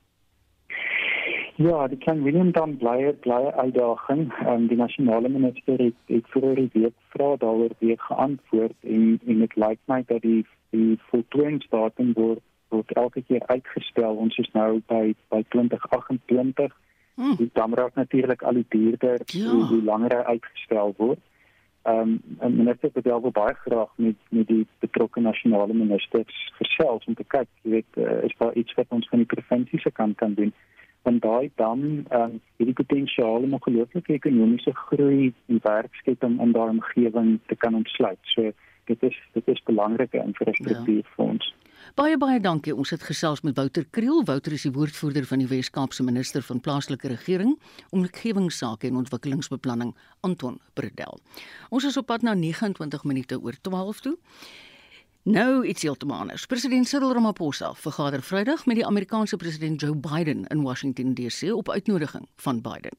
[1.57, 4.27] Ja, die Klein Willem Dam bly bly uitdaging.
[4.49, 9.47] Um, die nasionale minister het, het vroeër die week vra daaroor weer geantwoord en en
[9.47, 10.43] dit lyk my dat die
[10.75, 12.43] die voltooiingsdatum word
[12.75, 14.17] word elke keer uitgestel.
[14.27, 16.75] Ons is nou by by 2028
[17.15, 17.37] Hmm.
[17.39, 19.47] Die dam raak natuurlik al die duurder ja.
[19.51, 21.23] hoe, hoe langer hy uitgestel word.
[21.83, 27.15] Ehm um, minister het wel baie graag met met die betrokke nasionale ministers gesels om
[27.15, 30.17] te kyk, jy weet, uh, is daar iets wat ons van die provinsie se kant
[30.17, 30.55] kan doen.
[31.05, 36.53] van daai dam ehm um, het die potensiaal om ongelooflike ekonomiese groei en werkskepping in
[36.53, 38.19] daardie omgewing te kan ontsluit.
[38.23, 38.53] So
[38.91, 41.13] dit is dit is belangrike infrastruktuur ja.
[41.17, 41.53] vir ons.
[41.95, 42.73] Baie baie dankie.
[42.75, 44.25] Ons het gesels met Wouter Kriel.
[44.25, 47.59] Wouter is die woordvoerder van die Wes-Kaapse minister van plaaslike regering,
[47.91, 51.21] omgewingsake en ontwikkelingsbeplanning, Anton Bredel.
[51.71, 54.17] Ons is op pad na 29 minute oor 12 toe.
[55.25, 56.47] Nou iets heeltemal anders.
[56.47, 61.71] President Cyril Ramaphosa vergader Vrydag met die Amerikaanse president Joe Biden in Washington DC op
[61.71, 62.93] uitnodiging van Biden.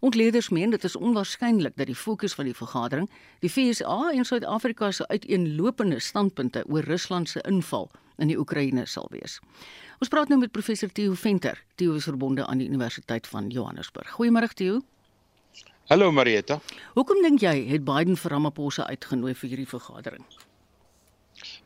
[0.00, 4.90] Ontleeders meen dit is onwaarskynlik dat die fokus van die vergadering die FSA en Suid-Afrika
[4.90, 9.38] se uiteenlopende standpunte oor Rusland se inval in die Oekraïne sal wees.
[9.98, 14.10] Ons praat nou met professor Theo Venter, Theo is verbonde aan die Universiteit van Johannesburg.
[14.18, 14.82] Goeiemôre Theo.
[15.86, 16.60] Hallo Marieta.
[16.94, 20.26] Hoekom dink jy het Biden vir Ramaphosa uitgenooi vir hierdie vergadering?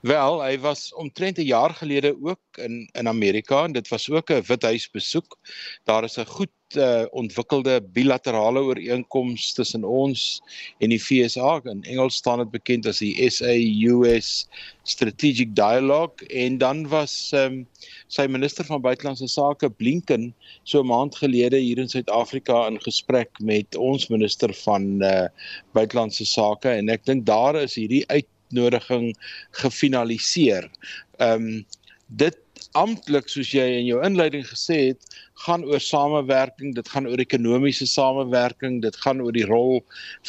[0.00, 4.30] Wel, hy was omtrent 'n jaar gelede ook in in Amerika en dit was ook
[4.30, 5.38] 'n Withuis besoek.
[5.84, 10.42] Daar is 'n goed uh, ontwikkelde bilaterale ooreenkoms tussen ons
[10.78, 11.60] en die FSA.
[11.64, 14.48] In Engels staan dit bekend as die SA-US
[14.82, 17.66] Strategic Dialogue en dan was um,
[18.08, 23.30] sy minister van buitelandse sake Blinken so 'n maand gelede hier in Suid-Afrika in gesprek
[23.40, 25.26] met ons minister van uh,
[25.72, 29.14] buitelandse sake en ek dink daar is hierdie uit uitnodiging
[29.50, 30.70] gefinaliseer.
[31.18, 31.64] Ehm um,
[32.08, 32.36] dit
[32.74, 37.86] amptelik soos jy in jou inleiding gesê het, gaan oor samewerking, dit gaan oor ekonomiese
[37.86, 39.80] samewerking, dit gaan oor die rol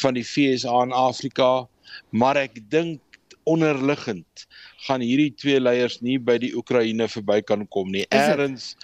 [0.02, 1.66] van die FSA in Afrika,
[2.10, 3.02] maar ek dink
[3.46, 4.46] onderliggend
[4.86, 8.06] gaan hierdie twee leiers nie by die Oekraïne verby kan kom nie.
[8.14, 8.74] Eerens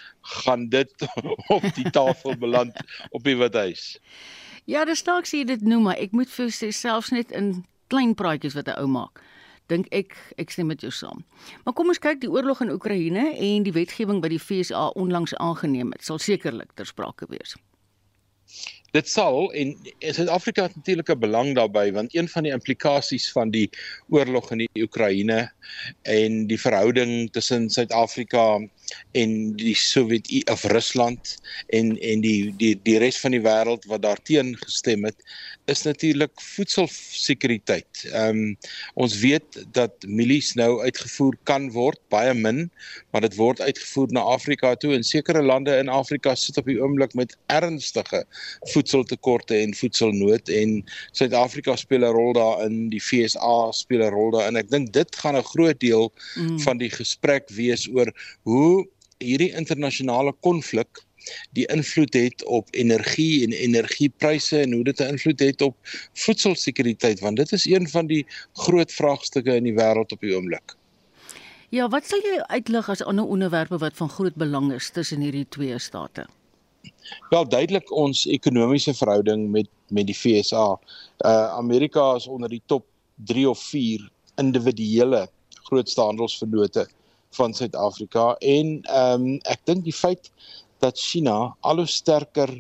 [0.42, 0.92] gaan dit
[1.56, 2.76] op die tafel beland
[3.10, 3.96] op die Withuis.
[4.70, 8.16] Ja, dis dalk sê dit noem maar ek moet vir sê selfs net in klein
[8.16, 9.20] praatjies wat hy ou maak
[9.70, 11.22] dink ek ek stem met jou saam.
[11.64, 15.34] Maar kom ons kyk die oorlog in Oekraïne en die wetgewing wat die FSA onlangs
[15.40, 17.56] aangeneem het, sal sekerlik ter sprake wees.
[18.92, 19.70] Dit sal en
[20.04, 23.70] Suid-Afrika het natuurlik 'n belang daarbey want een van die implikasies van die
[24.08, 25.52] oorlog in die Oekraïne
[26.02, 28.60] en die verhouding tussen Suid-Afrika
[29.12, 34.02] en die Sowjet of Rusland en en die die die res van die wêreld wat
[34.02, 35.24] daarteen gestem het
[35.70, 38.04] is natuurlik voedselsekuriteit.
[38.10, 38.56] Ehm um,
[38.94, 42.70] ons weet dat mielies nou uitgevoer kan word, baie min,
[43.10, 46.80] maar dit word uitgevoer na Afrika toe en sekere lande in Afrika sit op die
[46.82, 48.24] oomblik met ernstige
[48.82, 54.56] voedseltekorte en voedselnood en Suid-Afrika speel 'n rol daarin, die FSA speel 'n rol daarin.
[54.56, 56.58] Ek dink dit gaan 'n groot deel mm.
[56.60, 58.86] van die gesprek wees oor hoe
[59.18, 61.04] hierdie internasionale konflik
[61.54, 65.76] die invloed het op energie en energiepryse en hoe dit 'n invloed het op
[66.12, 70.74] voedselsekuriteit want dit is een van die groot vraagstukke in die wêreld op die oomblik.
[71.70, 75.46] Ja, wat sal jy uitlig as ander onderwerpe wat van groot belang is tussen hierdie
[75.48, 76.26] twee state?
[77.30, 80.78] Wel duidelik ons ekonomiese verhouding met met die FSA.
[81.26, 82.84] Uh Amerika is onder die top
[83.28, 84.08] 3 of 4
[84.40, 85.26] individuele
[85.68, 86.86] grootste handelsvennote
[87.36, 90.30] van Suid-Afrika en ehm um, ek dink die feit
[90.84, 92.52] dat China al hoe sterker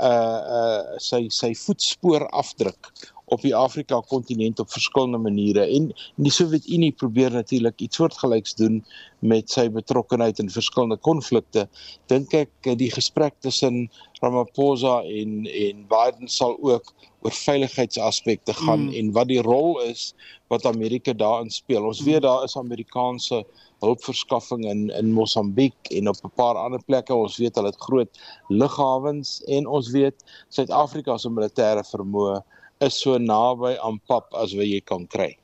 [0.00, 2.92] uh uh sy sy voetspoor afdruk
[3.30, 8.80] op die Afrika kontinent op verskillende maniere en die Sowjetunie probeer natuurlik iets soortgelyks doen
[9.18, 11.66] met sy betrokkeheid in verskillende konflikte
[12.12, 13.86] dink ek die gesprek tussen
[14.20, 18.94] Ramaphosa en en Biden sal ook oor veiligheidsaspekte gaan mm.
[18.98, 20.10] en wat die rol is
[20.52, 23.44] wat Amerika daarin speel ons weet daar is Amerikaanse
[23.80, 27.14] hulpverskaffing in in Mosambiek en op 'n paar ander plekke.
[27.14, 32.42] Ons weet hulle het groot lughawens en ons weet Suid-Afrika se militêre vermoë
[32.80, 35.34] is so naby aan pap as wat jy kan kry.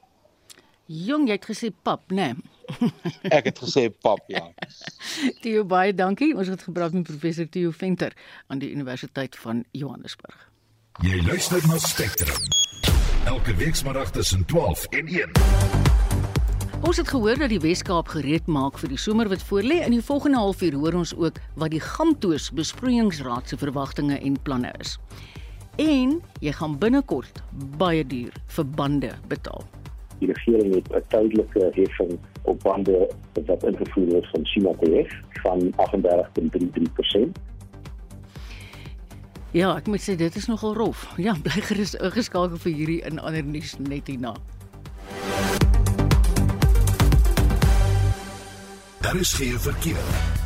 [0.86, 2.32] Jong, jy het gesê pap, né?
[2.34, 2.54] Nee.
[3.36, 4.44] Ek het gesê pap, ja.
[5.42, 6.32] Theo baie dankie.
[6.34, 8.14] Ons het gepraat met professor Theo Venter
[8.50, 10.48] aan die Universiteit van Johannesburg.
[11.04, 12.38] Jy luister na Spectrum.
[13.26, 15.30] Elke week saterdag tussen 12 en 1.
[16.86, 19.80] Ons het gehoor dat die Weskaap gereed maak vir die somer wat voorlê.
[19.84, 24.70] In die volgende halfuur hoor ons ook wat die Gamtoos besproeiingsraad se verwagtinge en planne
[24.80, 24.96] is.
[25.76, 27.42] En jy gaan binnekort
[27.76, 29.64] baie duur vir bande betaal.
[30.18, 33.10] Die regering het 'n tydelike heffing op bande
[33.46, 35.12] wat ingevoer is van China TF
[35.42, 37.38] van 38.33%.
[39.50, 41.14] Ja, ek moet sê dit is nogal rof.
[41.16, 44.34] Ja, bly gerus ingeskakel vir hierdie in ander nuus net hierna.
[49.00, 50.45] Daar is geen verkeer.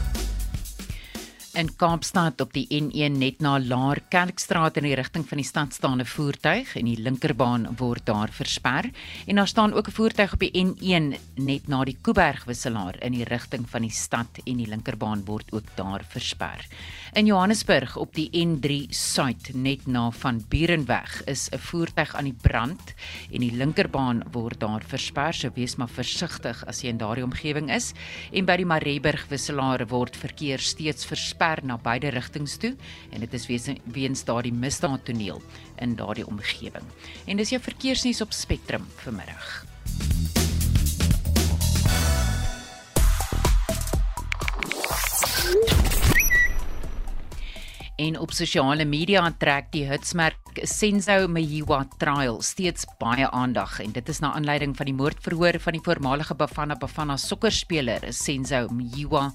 [1.51, 5.75] In Kaapstad op die N1 net na Laar Kerkstraat in die rigting van die stad
[5.75, 8.91] staan 'n voertuig en die linkerbaan word daar versper
[9.27, 13.13] en daar staan ook 'n voertuig op die N1 net na die Kuiberg wisselaar in
[13.13, 16.67] die rigting van die stad en die linkerbaan word ook daar versper.
[17.15, 22.39] In Johannesburg op die N3 Suid net na van Burenweg is 'n voertuig aan die
[22.41, 22.95] brand
[23.33, 27.71] en die linkerbaan word daar versper, so wees maar versigtig as jy in daardie omgewing
[27.71, 27.93] is
[28.33, 32.77] en by die Mareberg wisselaar word verkeer steeds versper versper na beide rigtings toe
[33.13, 35.41] en dit is weens daardie misdaadtoneel
[35.81, 36.85] in daardie omgewing.
[37.27, 39.65] En dis jou verkeersnuus op Spectrum vanmiddag.
[48.01, 54.09] En op sosiale media trek die hitsmerk Senzo Mayiwa trial steeds baie aandag en dit
[54.09, 59.29] is na aanleiding van die moordverhoor van die voormalige Bafana Bafana sokkerspeler Senzo Mayiwa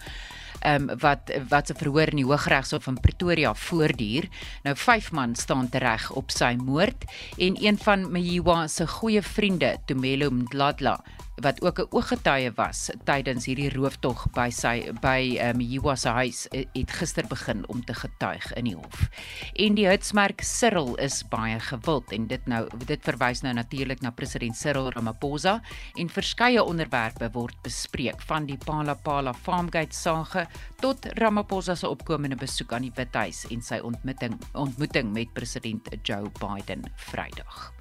[0.64, 4.30] um, wat wat se verhoor in die Hooggeregshof in Pretoria voortduur.
[4.64, 9.76] Nou vyf man staan tereg op sy moord en een van Mayiwa se goeie vriende,
[9.86, 11.00] Tumelo Mdladla,
[11.42, 16.48] wat ook 'n ooggetuie was tydens hierdie rooftog by sy by um, Jiwa se huis
[16.52, 19.10] het gister begin om te getuig in die hof.
[19.54, 24.12] En die hitsmerk Cyril is baie gewild en dit nou dit verwys nou natuurlik na
[24.12, 25.62] president Cyril Ramaphosa
[25.96, 30.48] en verskeie onderwerpe word bespreek van die Palapala Farmgate sage
[30.80, 36.32] tot Ramaphosa se opkomende besoek aan die Withuis en sy ontmoeting ontmoeting met president Joe
[36.40, 37.74] Biden Vrydag.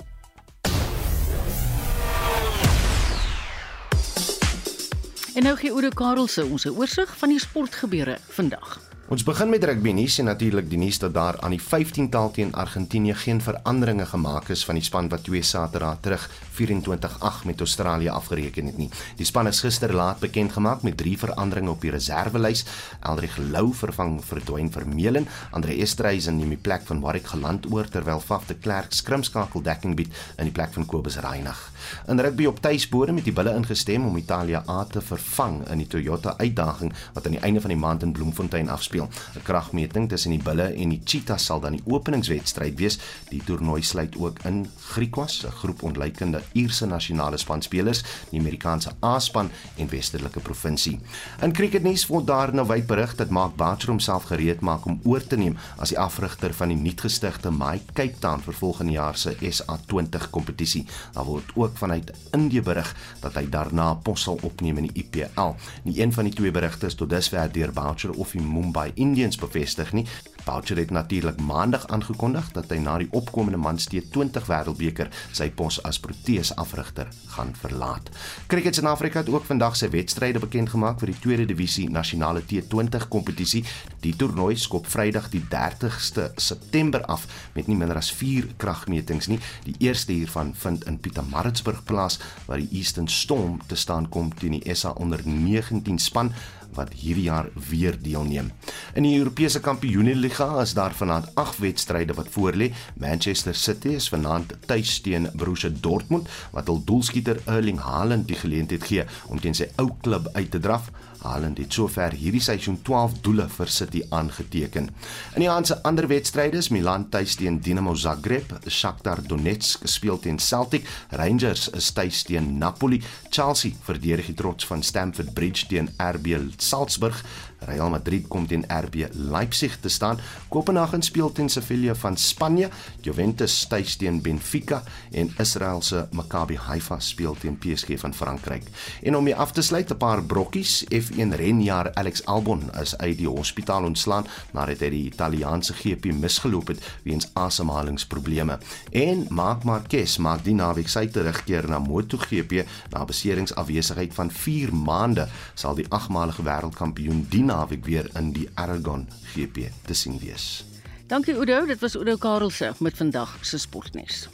[5.35, 8.81] En nou gee Oude Karelse ons 'n oorsig van die sportgebeure vandag.
[9.09, 12.55] Ons begin met rugby nuus en natuurlik die nuus dat daar aan die 15tal teen
[12.55, 18.09] Argentinië geen veranderinge gemaak is van die span wat twee Saterdae terug 24-8 met Australië
[18.09, 18.89] afgereken het nie.
[19.17, 22.65] Die span is gister laat bekend gemaak met drie veranderinge op die reservelys.
[23.01, 27.89] Eldrick Lou vervang vir Dwayne Vermeulen, Andre Estreisen neem die plek van Warwick Geland oor
[27.89, 31.74] terwyl Faf de Klerk skrimskakel dekking bied in die plek van Kobus Reinig.
[32.07, 35.87] In rugby op tuisbode met die bulle ingestem om Italia A te vervang in die
[35.87, 39.09] Toyota uitdaging wat aan die einde van die maand in Bloemfontein afspeel.
[39.35, 42.99] 'n Kragmeting tussen die bulle en die Cheetahs sal dan die openingswedstryd wees.
[43.29, 48.93] Die toernooi sluit ook in Griekwas, 'n groep ontleikende Ierse nasionale span spelers, die Amerikaanse
[49.05, 51.01] A-span en Westerlike provinsie.
[51.43, 55.27] In cricketnuus word daar nou wyd berig dat Mark Boucher homself gereed maak om oor
[55.27, 59.35] te neem as die afrigter van die nuutgestigte My Cape Town vir volgende jaar se
[59.41, 60.87] SA20 kompetisie.
[61.13, 65.03] Daar word ook ook vanuit Indië berig dat hy daarna pos sal opneem in die
[65.03, 65.57] IPL.
[65.83, 69.37] Nie een van die twee berigte is tot dusver deur Boucher of die Mumbai Indians
[69.37, 70.07] bevestig nie.
[70.45, 75.81] Boucher het natuurlik maandag aangekondig dat hy na die opkomende Manstee 20 Wêreldbeker sy pos
[75.89, 78.11] as Proteas afrigter gaan verlaat.
[78.47, 83.09] Cricket Suid-Afrika het ook vandag sy wedstryde bekend gemaak vir die tweede divisie nasionale T20
[83.09, 83.65] kompetisie.
[84.05, 89.41] Die toernooi skop Vrydag die 30ste September af met nie minder as 4 kragmetings nie.
[89.65, 94.59] Die eerste hiervan vind in Pietermaritzburg plaas waar die Eastern Storm te staan kom teen
[94.59, 96.33] die SA onder 19 span
[96.75, 98.51] wat hierdie jaar weer deelneem.
[98.95, 102.73] In die Europese Kampioenligga is daar vanaand 8 wedstryde wat voorlê.
[102.99, 108.85] Manchester City is vanaand tuis teen Borussia Dortmund wat hul doelskieter Erling Haaland die geleentheid
[108.85, 110.91] gee om teen sy ou klub uit te draf.
[111.25, 114.91] Haaland het sover hierdie seisoen 12 doele vir City aangeteken.
[115.35, 120.21] In die aand se ander wedstryde is Milan tuis teen Dinamo Zagreb, Shakhtar Donetsk speel
[120.21, 125.91] teen Celtic, Rangers is tuis teen Napoli, Chelsea verdedig die trots van Stamford Bridge teen
[125.99, 127.25] RB Salzburg.
[127.67, 130.19] Real Madrid kom teen RB Leipzig te staan.
[130.49, 132.69] Kopenhagen speel teen Sevilla van Spanje.
[133.01, 138.63] Juventus tuis teen Benfica en Israel se Maccabi Haifa speel teen PSG van Frankryk.
[139.03, 140.85] En om mee af te sluit, 'n paar brokkies.
[140.85, 146.69] F1 renjaer Alex Albon is uit die hospitaal ontslaan nadat hy die Italiaanse GP misgeloop
[146.69, 148.59] het weens asemhalingsprobleme.
[148.91, 155.29] En Marc Marquez maak die naweek sy terugkeer na MotoGP na beseringsafwesigheid van 4 maande.
[155.55, 160.65] Sal die agmalige wêreldkampioen die naweek weer in die Aragon GP te sien wees.
[161.07, 164.29] Dankie Oudo, dit was Oudo Karelse met vandag se sportnuus.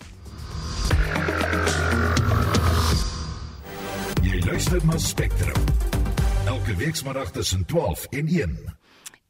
[4.22, 5.64] Jy luister na Spectrum.
[6.46, 8.58] Elke week saterdag tussen 12 en 1.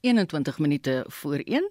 [0.00, 1.70] 21 minute voor 1.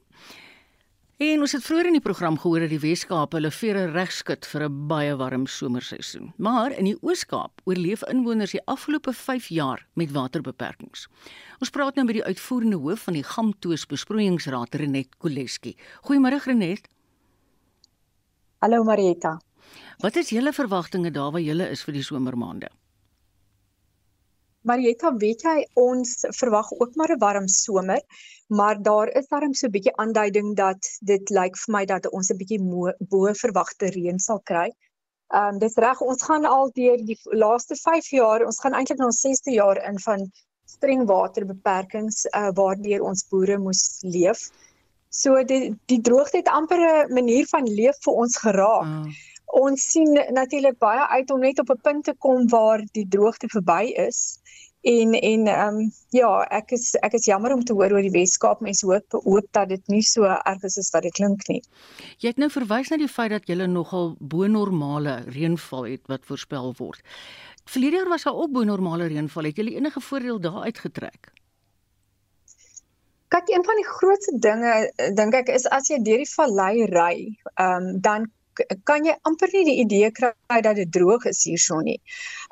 [1.20, 4.64] En ons het vroeër in die program gehoor dat die Weskaap hulle vere regskit vir
[4.64, 6.32] 'n baie warm somerseisoen.
[6.38, 11.08] Maar in die Oos-Kaap oorleef inwoners die afgelope 5 jaar met waterbeperkings.
[11.60, 15.76] Ons praat nou met die uitvoerende hoof van die Gamtoos Besproeiingsraad, Renet Koleski.
[16.08, 16.88] Goeiemôre Renet.
[18.62, 19.42] Hallo Marieta.
[20.00, 22.70] Wat is julle verwagtinge daar waar julle is vir die somermaande?
[24.68, 28.02] Marietta, weet jy, ons verwag ook maar 'n warm somer,
[28.48, 32.30] maar daar is darm so 'n bietjie aanduiding dat dit lyk vir my dat ons
[32.30, 32.60] 'n bietjie
[33.10, 34.70] bo verwagte reën sal kry.
[35.32, 38.98] Ehm um, dis reg, ons gaan al deur die laaste 5 jaar, ons gaan eintlik
[39.00, 40.32] na ons 6ste jaar in van
[40.66, 44.50] streng waterbeperkings uh, waardeur ons boere moes leef.
[45.10, 48.88] So die die droogte het amper 'n manier van leef vir ons geraak.
[48.88, 49.06] Oh.
[49.50, 53.48] Ons sien natuurlik baie uit om net op 'n punt te kom waar die droogte
[53.50, 54.40] verby is.
[54.82, 58.14] En en ehm um, ja, ek is ek is jammer om te hoor oor die
[58.14, 58.62] Weskaap.
[58.62, 61.62] Mense hoop hoop dat dit nie so erg is as wat dit klink nie.
[62.18, 66.24] Jy het nou verwys na die feit dat jy nogal bo normale reënval het wat
[66.24, 67.04] voorspel word.
[67.66, 69.44] Verlede jaar was daar ook bo normale reënval.
[69.44, 71.34] Het jy enige voordeel daar uitgetrek?
[73.30, 77.16] Kyk, een van die grootste dinge dink ek is as jy deur die vallei ry,
[77.56, 78.32] ehm um, dan
[78.84, 82.00] kan jy amper nie die idee kry dat dit droog is hierson nie.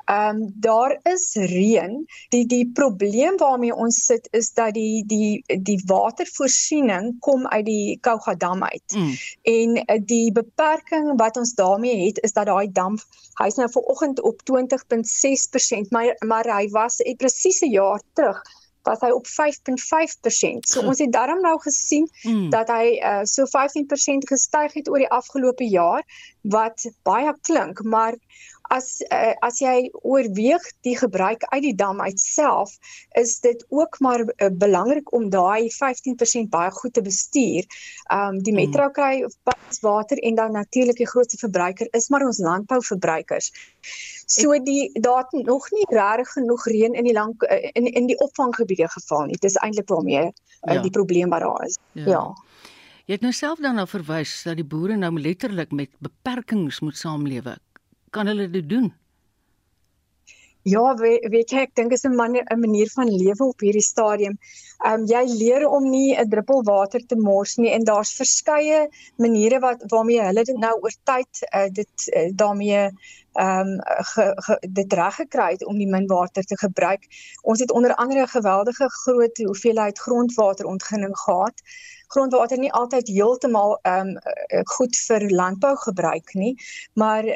[0.08, 1.96] Ehm um, daar is reën.
[2.34, 7.98] Die die probleem waarmee ons sit is dat die die die watervoorsiening kom uit die
[8.00, 8.96] Kouga dam uit.
[8.96, 9.14] Mm.
[9.42, 12.96] En uh, die beperking wat ons daarmee het is dat daai dam
[13.38, 18.42] hy's nou vanoggend op 20.6%, maar maar hy was presies 'n jaar terug
[18.88, 20.68] was hy op 5.5%.
[20.70, 22.48] So ons het daarom nou gesien mm.
[22.54, 26.04] dat hy uh, so 15% gestyg het oor die afgelope jaar
[26.48, 28.16] wat baie klink, maar
[28.74, 32.74] as uh, as jy oorweeg die gebruik uit die dam uitself
[33.20, 37.64] is dit ook maar uh, belangrik om daai 15% baie goed te bestuur.
[38.12, 38.64] Um die hmm.
[38.64, 39.24] metro kry
[39.80, 43.52] water en dan natuurlik die grootste verbruiker is maar ons landbouverbruikers.
[44.26, 48.06] So die daar het nog nie regtig genoeg reën in die lang uh, in in
[48.06, 49.38] die opvanggebiede geval nie.
[49.40, 50.82] Dit is eintlik waarmee uh, ja.
[50.82, 51.78] die probleem wat daar is.
[51.92, 52.04] Ja.
[52.04, 52.26] ja.
[53.08, 57.54] Jy het nou self daarna verwys dat die boere nou letterlik met beperkings moet saamlewe
[58.10, 58.92] kan hulle dit doen?
[60.68, 63.84] Ja, weet, weet jy, ek dink is 'n manier 'n manier van lewe op hierdie
[63.84, 64.34] stadium.
[64.84, 68.88] Ehm um, jy leer om nie 'n druppel water te mors nie en daar's verskeie
[69.16, 72.90] maniere wat waarmee hulle dit nou oor tyd uh, dit uh, daarmee
[73.38, 77.06] ehm um, dit reg gekry het om die minwater te gebruik.
[77.42, 81.62] Ons het onder andere 'n geweldige groot hoeveelheid grondwaterontginning gehad
[82.14, 86.54] grondwater nie altyd heeltemal ehm um, goed vir landbou gebruik nie,
[86.94, 87.26] maar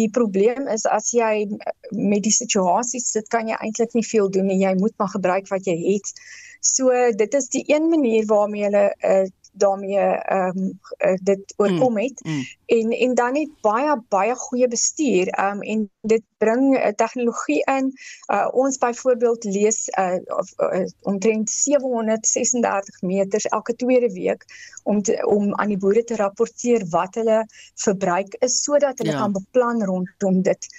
[0.00, 1.46] die probleem is as jy
[1.90, 4.60] met die situasie sit, kan jy eintlik nie veel doen nie.
[4.62, 6.12] Jy moet maar gebruik wat jy het.
[6.60, 11.92] So dit is die een manier waarmee hulle uh, daarmee ehm um, uh, dit oorkom
[11.92, 12.44] mm, het mm, mm.
[12.66, 17.62] en en dan net baie baie goeie bestuur ehm um, en dit bring uh, tegnologie
[17.64, 17.92] in
[18.32, 20.14] uh, ons byvoorbeeld lees uh,
[20.56, 24.44] uh, omtrent 736 meters elke tweede week
[24.82, 29.18] om te, om aan die boere te rapporteer wat hulle verbruik is sodat hulle ja.
[29.18, 30.70] kan beplan rondom dit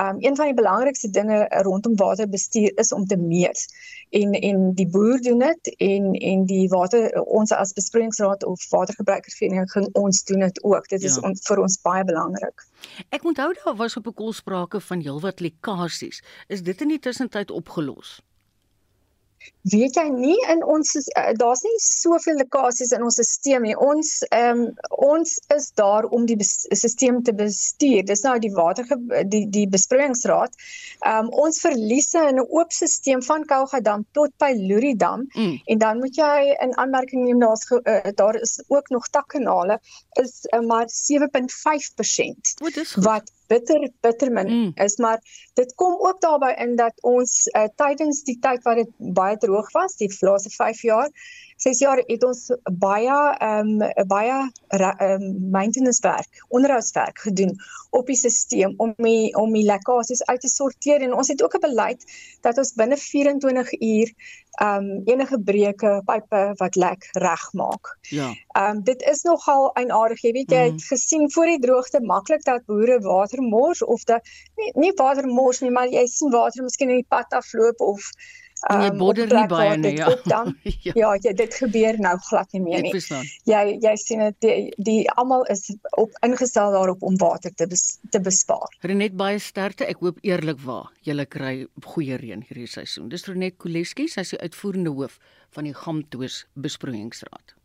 [0.00, 3.66] Um een van die belangrikste dinge rondom waterbestuur is om te meet.
[4.10, 9.88] En en die boer doen dit en en die water ons as besproeiingsraad of watergebruikersvereniging
[9.92, 10.88] ons doen dit ook.
[10.88, 11.08] Dit ja.
[11.08, 12.66] is on, vir ons baie belangrik.
[13.08, 16.22] Ek onthou daar was op 'n kol sprake van heelwat lekkasies.
[16.48, 18.20] Is dit in die tussentyd opgelos?
[19.66, 23.74] Weet jy nie in ons uh, daar's nie soveel lekkasies in ons stelsel nie.
[23.76, 24.74] Ons ehm um,
[25.06, 28.04] ons is daar om die stelsel te bestuur.
[28.06, 28.86] Dis nou die water
[29.26, 30.54] die die besproeiingsraad.
[31.02, 35.56] Ehm um, ons verliese in 'n oop stelsel van Kougadam tot by Loridam mm.
[35.64, 39.80] en dan moet jy in aanmerking neem daar's uh, daar is ook nog takkanale
[40.22, 42.54] is uh, maar 7.5%
[42.94, 44.70] wat bitter bitter min mm.
[44.84, 45.20] is maar
[45.54, 49.70] dit kom ook daarbey in dat ons uh, tydens die tyd wat dit baie droog
[49.72, 51.10] was die laaste 5 jaar
[51.56, 52.50] 6 jaar het ons
[52.80, 54.36] baie ehm um, baie
[54.68, 57.56] ehm um, maintenance werk onderhoudswerk gedoen
[57.90, 61.56] op die stelsel om die, om die lekkasies uit te sorteer en ons het ook
[61.56, 62.04] 'n beleid
[62.40, 64.12] dat ons binne 24 uur
[64.60, 67.96] ehm um, enige breuke pipe wat lek regmaak.
[68.00, 68.28] Ja.
[68.48, 70.64] Ehm um, dit is nogal eienaardig, jy weet jy mm.
[70.64, 70.88] het mhm.
[70.92, 75.60] gesien voor die droogte maklik dat boere water mors of dat nie, nie water mors
[75.60, 78.10] nie, maar jy sien water miskien in die pad afloop of
[78.64, 80.08] Um, jy bodder nie baie nie, ja.
[80.24, 80.54] Dan,
[80.86, 80.92] ja.
[80.96, 82.92] Ja, jy, dit gebeur nou glad nie meer nie.
[83.46, 84.54] Jy jy sien dit die,
[84.88, 85.68] die almal is
[86.00, 88.72] op ingestel daarop om water te bes, te bespaar.
[88.86, 89.84] Renet baie sterkte.
[89.86, 91.54] Ek hoop eerlikwaar julle kry
[91.84, 93.12] goeie reën hierdie seisoen.
[93.12, 95.20] Dis Renet Koleski, sy is die uitvoerende hoof
[95.54, 97.56] van die Gamtoos Besproeiingsraad.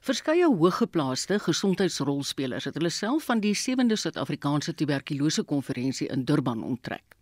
[0.00, 7.18] Verskeie hoëgeplaaste gesondheidsrolspelers het hulle self van die 7de Suid-Afrikaanse Tuberkulose Konferensie in Durban onttrek.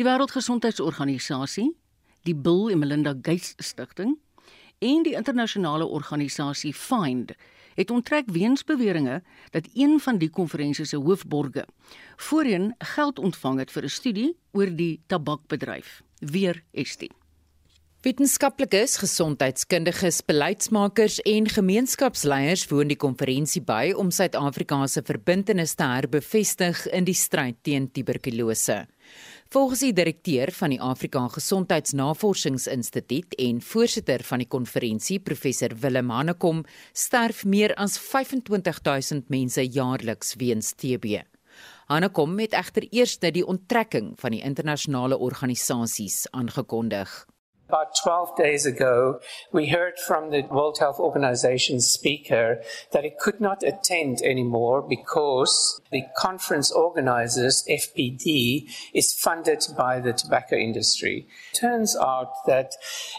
[0.00, 1.68] Die Wêreldgesondheidsorganisasie,
[2.24, 4.14] die Bill en Melinda Gates Stichting
[4.80, 7.34] en die internasionale organisasie FIND
[7.76, 11.66] het onttrek weens beweringe dat een van die konferensie se hoofborge
[12.16, 16.02] voorheen geld ontvang het vir 'n studie oor die tabakbedryf.
[16.18, 17.10] Weer Estie.
[18.02, 26.86] Wetenskaplikes, gesondheidskundiges, beleidsmakers en gemeenskapsleiers woon die konferensie by om Suid-Afrika se verbintenis te herbevestig
[26.90, 28.86] in die stryd teen tuberkulose.
[29.52, 36.64] Volgens die direkteur van die Afrika Gesondheidsnavorsingsinstituut en voorsitter van die konferensie, professor Willem Hanekom,
[36.96, 41.20] sterf meer as 25000 mense jaarliks weens TB.
[41.92, 47.28] Hanekom het egter eers die onttrekking van die internasionale organisasies aangekondig.
[47.72, 49.18] About 12 days ago,
[49.50, 52.60] we heard from the World Health Organization speaker
[52.90, 60.12] that it could not attend anymore because the conference organizers, FPD, is funded by the
[60.12, 61.26] tobacco industry.
[61.58, 62.74] Turns out that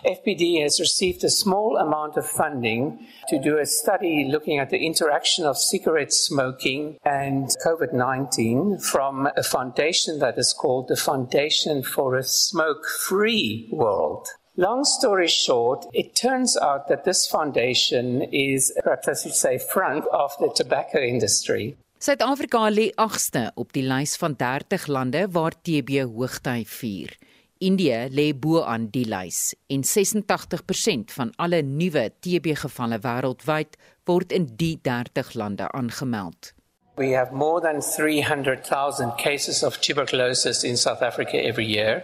[0.06, 4.86] FPD has received a small amount of funding to do a study looking at the
[4.86, 11.82] interaction of cigarette smoking and COVID 19 from a foundation that is called the Foundation
[11.82, 14.28] for a Smoke Free World.
[14.56, 20.06] Long story short, it turns out that this foundation is, perhaps I should say, front
[20.12, 21.76] of the tobacco industry.
[21.98, 27.18] Suid-Afrika lê 8ste op die lys van 30 lande waar TB hoogtyd vier.
[27.66, 34.78] Indië lê bo-aan die lys en 86% van alle nuwe TB-gevalle wêreldwyd word in die
[34.86, 36.54] 30 lande aangemeld.
[36.96, 42.04] We have more than 300,000 cases of tuberculosis in South Africa every year.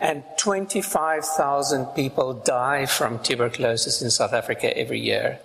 [0.00, 5.40] And 25,000 people die from tuberculosis in South Africa every year.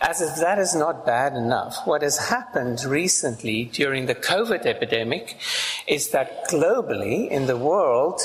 [0.00, 5.36] As if that is not bad enough, what has happened recently during the COVID epidemic
[5.86, 8.20] is that globally in the world,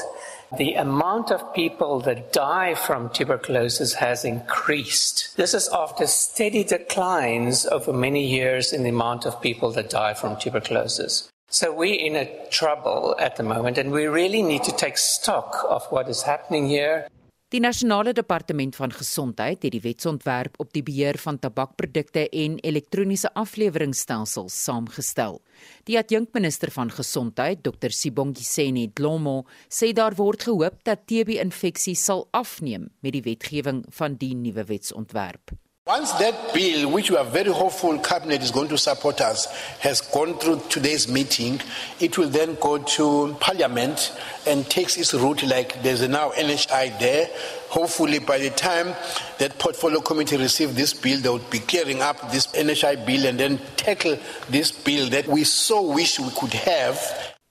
[0.57, 5.35] the amount of people that die from tuberculosis has increased.
[5.37, 10.13] This is after steady declines over many years in the amount of people that die
[10.13, 11.30] from tuberculosis.
[11.53, 15.65] So we're in a trouble at the moment and we really need to take stock
[15.69, 17.07] of what is happening here.
[17.51, 23.33] Die nasionale departement van gesondheid het die wetsontwerp op die beheer van tabakprodukte en elektroniese
[23.35, 25.41] afleweringsstelsels saamgestel.
[25.83, 32.87] Die adjunkminister van gesondheid, Dr Sibongiseni Dlomo, sê daar word gehoop dat TB-infeksie sal afneem
[33.03, 35.51] met die wetgewing van die nuwe wetsontwerp.
[35.87, 39.47] Once that bill, which we are very hopeful Cabinet is going to support us,
[39.79, 41.59] has gone through today's meeting,
[41.99, 44.15] it will then go to Parliament
[44.45, 47.27] and takes its route like there's now NHI there.
[47.69, 48.93] Hopefully, by the time
[49.39, 53.39] that portfolio committee receive this bill, they would be gearing up this NHI bill and
[53.39, 54.19] then tackle
[54.51, 57.01] this bill that we so wish we could have.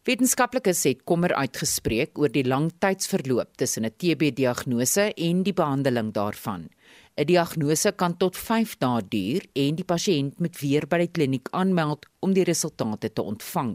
[0.06, 6.70] Wetenskaplikes het kommer uitgespreek oor die lang tydsverloop tussen 'n TB-diagnose en die behandeling daarvan.
[7.20, 11.48] 'n Diagnose kan tot 5 dae duur en die pasiënt moet weer by die kliniek
[11.52, 13.74] aanmeld om die resultate te ontvang.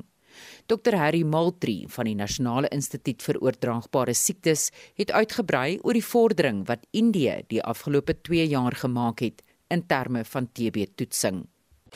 [0.66, 6.64] Dr Harry Maltree van die Nasionale Instituut vir Oordraagbare Siektes het uitgebrei oor die vordering
[6.66, 11.46] wat Indië die afgelope 2 jaar gemaak het in terme van TB-toetsing.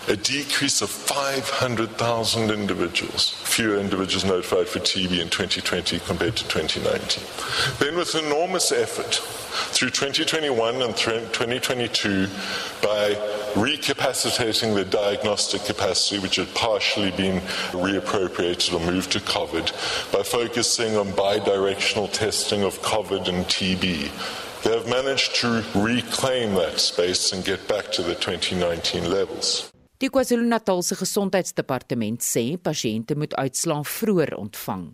[0.08, 7.24] A decrease of 500,000 individuals, fewer individuals notified for TB in 2020 compared to 2019.
[7.80, 9.16] Then, with enormous effort
[9.72, 12.28] through 2021 and 2022,
[12.82, 13.18] by
[13.56, 17.42] recapacitating the diagnostic capacity, which had partially been
[17.72, 24.10] reappropriated or moved to COVID, by focusing on bidirectional testing of COVID and TB.
[24.64, 29.69] They have managed to reclaim that space and get back to the 2019 levels.
[30.00, 34.86] Die KwaZulu-Natal se gesondheidsdepartement sê pasiënte moet uitslae vroeër ontvang.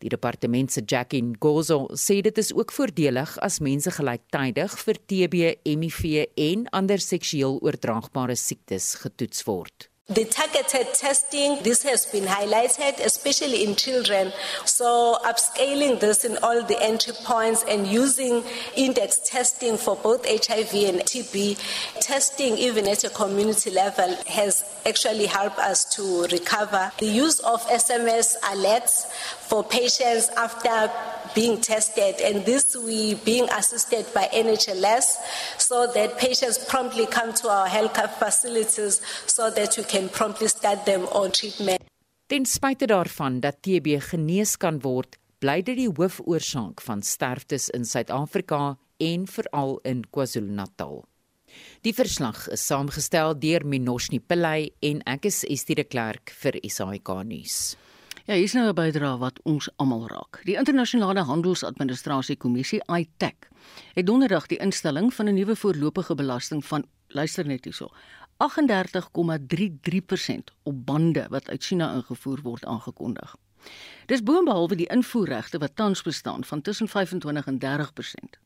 [0.00, 5.42] Die departement se Jackie Ngozo sê dit is ook voordelig as mense gelyktydig vir TB,
[5.68, 6.00] HIV
[6.48, 9.90] en ander seksueel oordraagbare siektes getoets word.
[10.08, 14.34] The targeted testing, this has been highlighted, especially in children.
[14.66, 18.44] So, upscaling this in all the entry points and using
[18.76, 21.58] index testing for both HIV and TB,
[22.00, 26.92] testing even at a community level has actually helped us to recover.
[26.98, 29.06] The use of SMS alerts
[29.48, 30.92] for patients after
[31.34, 35.16] being tested and this we being assisted by NHLS
[35.58, 40.86] so that patients promptly come to our healthcare facilities so that we can promptly start
[40.86, 41.82] them on treatment.
[42.26, 47.84] Ten spyte daarvan dat TB genees kan word, bly dit die hoofoorsaak van sterftes in
[47.84, 51.02] Suid-Afrika en veral in KwaZulu-Natal.
[51.84, 57.12] Die verslag is saamgestel deur Minoshni Pillay en ek is Estie de Klerk vir SAK
[57.28, 57.58] nuus.
[58.24, 60.40] Ja, hier is nou 'n bydrae wat ons almal raak.
[60.44, 63.48] Die internasionale handelsadministrasie kommissie ITAC
[63.92, 67.88] het donderdag die instelling van 'n nuwe voorlopige belasting van luister net hierso
[68.36, 73.36] 38,33% op bande wat uit China ingevoer word aangekondig.
[74.06, 78.38] Dis boonbehalwe die invoerregte wat tans bestaan van tussen 25 en 30%.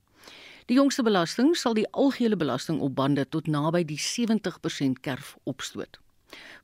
[0.67, 5.99] Die jongste belasting sal die algehele belasting op bande tot naby die 70% kerf opstoot.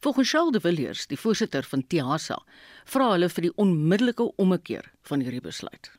[0.01, 2.39] Volgens Charles de Villiers, die voorsitter van TIASA,
[2.85, 5.91] vra hulle vir die onmiddellike ommekeer van hierdie besluit.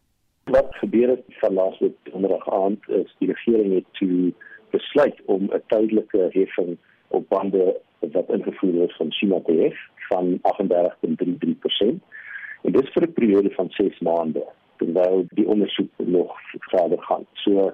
[0.54, 4.34] Wat gebeur het van laaste donderdag aand is die regering het toe
[4.76, 9.78] besluit om 'n tydelike heffing op bande wat ingevoer is van China TF
[10.10, 12.02] van 38.33%
[12.62, 14.44] en dit vir 'n periode van 6 maande
[14.78, 17.26] terwyl die ondersoek nog verder gaan.
[17.34, 17.74] So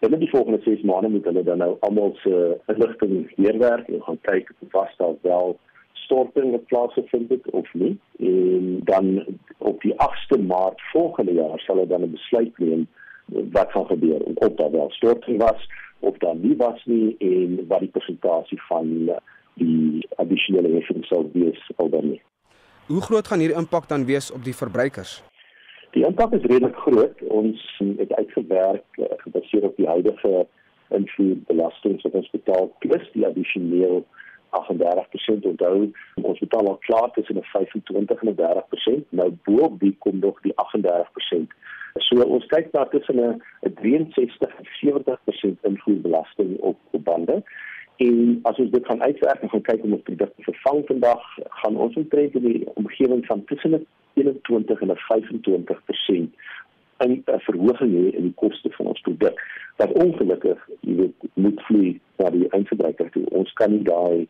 [0.00, 2.36] binne die volgende 6 maande moet hulle dan nou almal se
[2.72, 5.58] inligting neerwerk en gaan kyk of vas daar wel
[5.92, 9.24] storting wat plaasgevind het of nie en dan
[9.58, 12.86] op die 8de Maart volgende jaar sal hulle dan 'n besluit neem
[13.52, 15.68] wat gaan gebeur of daar wel storting was
[16.00, 19.10] of dan nie was nie en wat die persentasie van
[19.54, 22.22] die addisionele heffing sal wees of dan nie.
[22.86, 25.20] Hoe groot gaan hierdie impak dan wees op die verbruikers?
[25.90, 27.22] Die impak is redelik groot.
[27.28, 30.46] Ons het uitgewerk uh, gebaseer op die huidige
[30.88, 34.02] invoerbelasting wat ons betaal plus die addisionele
[34.50, 35.90] 38% onthou
[36.22, 39.04] ons betaal al klaar tussen 25 en 30%.
[39.08, 41.54] Nou bo die kom nog die 38%.
[42.06, 47.42] So ons kyk daar tussen 'n 63 en 70% invoerbelasting op op bande.
[47.96, 51.76] En as ons dit gaan uitwerk en gaan kyk om ons produkte vervang vandag, gaan
[51.76, 56.34] ons omtrent in die omgewing van tussen 21 en 25%
[57.00, 59.40] in 'n verhoging hê in die koste van ons produk.
[59.76, 63.24] Wat ongelukkig, jy weet, moet vloei na die eindverbruiker toe.
[63.30, 64.28] Ons kan nie daai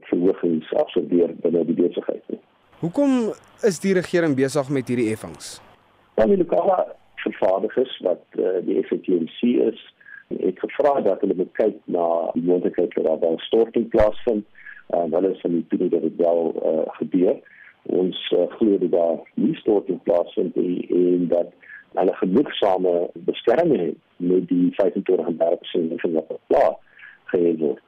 [0.00, 2.40] verhogings absorbeer binne die besigheid nie.
[2.78, 5.60] Hoekom is die regering besig met hierdie effings?
[6.14, 9.80] Dan die lokale vervaardigers wat uh, die FTC is,
[10.32, 14.44] het gevra dat hulle moet kyk na die moontlikheid dat daar 'n storting plaasvind.
[14.86, 17.36] En uh, hulle is van die opinie dat dit wel uh, gebeur.
[17.82, 21.50] Ons uh, glo dat daar nie storting plaasvind nie en dat
[21.98, 22.92] hulle genoegsame
[23.28, 26.78] beskerming het met die 25% van wat plaas
[27.32, 27.82] gehad word.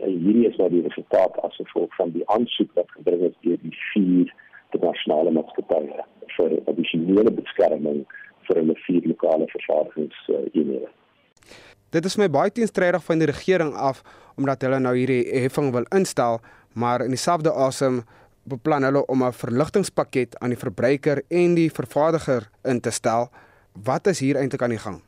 [0.00, 3.58] En hierdie is nou die resultaat as gevolg van die aansoek wat gebring is deur
[3.64, 4.32] die vier
[4.70, 8.00] internasionale maatskappye vir addisionele beskerming
[8.46, 10.88] vir hulle vier lokale vervaardigingseenhede.
[11.90, 14.02] Dit is my baie teenstrydig van die regering af
[14.38, 16.38] omdat hulle nou hierdie heffing wil instel,
[16.72, 18.04] maar in dieselfde asem
[18.44, 23.28] beplan hulle om 'n verligtingspakket aan die verbruiker en die vervaardiger in te stel.
[23.72, 25.02] Wat is hier eintlik aan die gang?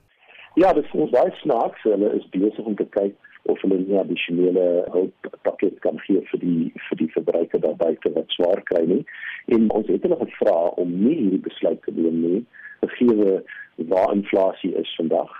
[0.55, 1.83] Ja, dit is baie snaaks.
[1.83, 6.73] Hulle is besig om te kyk of hulle 'n addisionele hulppakket kan gee vir die
[6.89, 9.05] vir die verbruiker daar buite wat swaar kry nie.
[9.47, 12.47] En ons het hulle gevra om nie hierdie besluit te neem nie
[12.81, 13.41] gegee
[13.77, 15.31] waar inflasie is vandag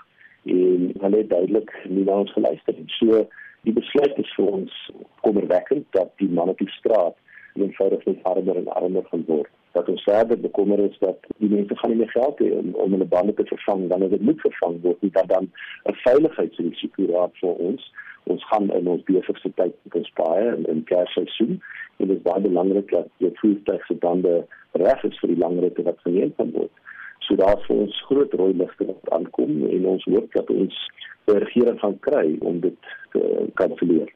[0.43, 2.87] en hulle het duidelik nie na ons geluister nie.
[2.87, 3.27] So
[3.63, 4.91] die besluit is vir ons
[5.21, 7.15] kommerwekkend dat die man op die straat
[7.53, 9.49] eenvoudig net armer en armer gaan word.
[9.71, 12.91] Dat ons verder bekommer is dat die mense gaan nie meer geld hê om, om
[12.95, 15.49] hulle bande te vervang wanneer dit moet vervang word nie dat dan
[15.91, 17.91] 'n veiligheidsrisiko raak vir ons.
[18.23, 21.61] Ons gaan in ons besigste tyd kan spaar in in kersseisoen
[21.97, 25.73] en dit is baie belangrik dat die voertuig se bande reg is vir die langer
[25.73, 26.71] tyd wat geneem kan word.
[27.19, 30.79] So daar vir ons groot rooi ligte wat aankom en ons hoop dat ons
[31.25, 32.77] die regering gaan kry om dit
[33.11, 33.21] te
[33.53, 34.11] kanselleer.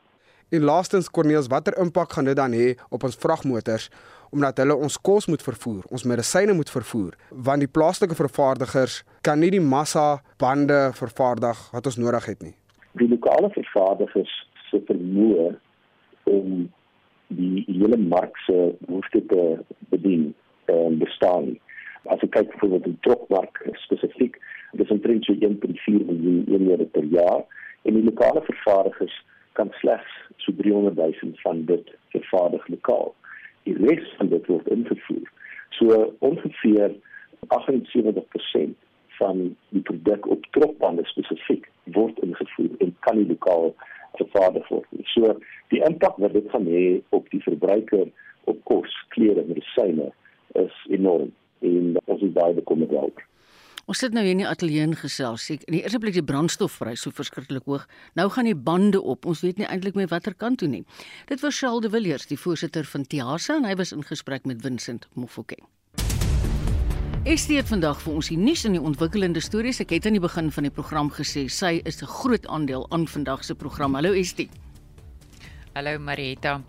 [0.49, 3.89] En laastens Corneels, watter impak gaan dit dan hê op ons vragmotors
[4.31, 9.39] omdat hulle ons kos moet vervoer, ons medisyne moet vervoer, want die plaaslike vervaardigers kan
[9.39, 12.55] nie die massa bande vervaardig wat ons nodig het nie.
[12.99, 14.33] Die lokale vervaardigers
[14.67, 15.53] se vermoë
[16.31, 16.67] om
[17.39, 19.45] die hele mark se behoeftes te
[19.95, 20.33] bedien,
[20.71, 21.61] uh, bestaan nie
[22.11, 24.37] as ek kyk byvoorbeeld in trokmark spesifiek,
[24.79, 27.43] dis omtrent so 1.4 miljoen eenhede per jaar
[27.83, 29.15] en die lokale vervaardigers
[29.59, 33.13] kan slegs so 300 000 van dit vervaardig lokaal.
[33.63, 35.31] Die res van dit word ingevoer.
[35.79, 36.95] So ongeveer
[37.47, 38.75] 78%
[39.17, 43.73] van die produk op trokbande spesifiek word ingevoer en kan nie lokaal
[44.21, 45.05] vervaardig word nie.
[45.13, 45.33] So
[45.73, 46.85] die impak wat dit gaan hê
[47.17, 48.07] op die verbruiker
[48.47, 50.11] op kos, klere medisyne
[50.61, 51.33] is enorm
[51.65, 53.25] en ons is baie bekommerd daaroor.
[53.87, 55.45] Ons sit nou hier in die ateljee gesels.
[55.53, 57.85] Ek in die eerste plek die brandstofprys so verskriklik hoog.
[58.19, 59.23] Nou gaan die bande op.
[59.23, 60.81] Ons weet nie eintlik meer watter kant toe nie.
[61.29, 64.59] Dit was Charles de Villiers, die voorsitter van TIASA en hy was in gesprek met
[64.59, 65.63] Vincent Mofokeng.
[67.23, 69.79] Estie het vandag vir ons die nuus en die ontwikkelende stories.
[69.79, 73.07] Ek het aan die begin van die program gesê sy is 'n groot aandeel aan
[73.07, 73.95] vandag se program.
[73.95, 74.49] Hallo Estie.
[75.75, 76.59] Hallo Marita.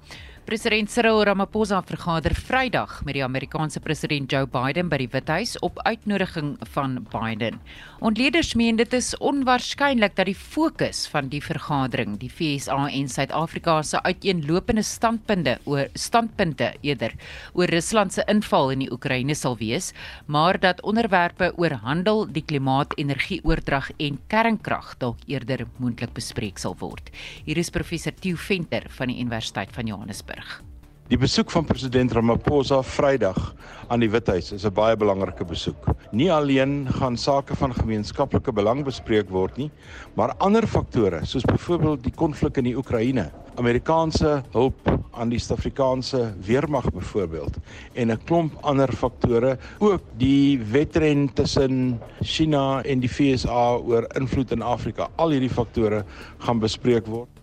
[0.48, 5.76] President Cyril Ramaphosa vergader Vrydag met die Amerikaanse president Joe Biden by die Withuis op
[5.84, 7.58] uitnodiging van Biden.
[8.00, 13.74] Ontleeders meen dit is onwaarskynlik dat die fokus van die vergadering die FSA en Suid-Afrika
[13.84, 17.12] se uiteenlopende standpunte oor standpunte eerder
[17.52, 19.90] oor Rusland se inval in die Oekraïne sal wees,
[20.24, 26.78] maar dat onderwerpe oor handel, die klimaat, energieoordrag en kernkrag dalk eerder moontlik bespreek sal
[26.80, 27.12] word.
[27.44, 30.37] Hier is professor Theo Venter van die Universiteit van Johannesburg.
[30.38, 30.66] Johannesburg.
[31.08, 33.54] Die besoek van president Ramaphosa Vrydag
[33.88, 35.86] aan die Withuis is 'n baie belangrike besoek.
[36.12, 39.70] Nie alleen gaan sake van gemeenskaplike belang bespreek word nie,
[40.14, 46.34] maar ander faktore soos byvoorbeeld die konflik in die Oekraïne, Amerikaanse hulp aan die Suid-Afrikaanse
[46.44, 47.56] weermag byvoorbeeld
[47.94, 54.52] en 'n klomp ander faktore, ook die wedren tussen China en die VSA oor invloed
[54.52, 55.08] in Afrika.
[55.16, 56.04] Al hierdie faktore
[56.38, 57.37] gaan bespreek word.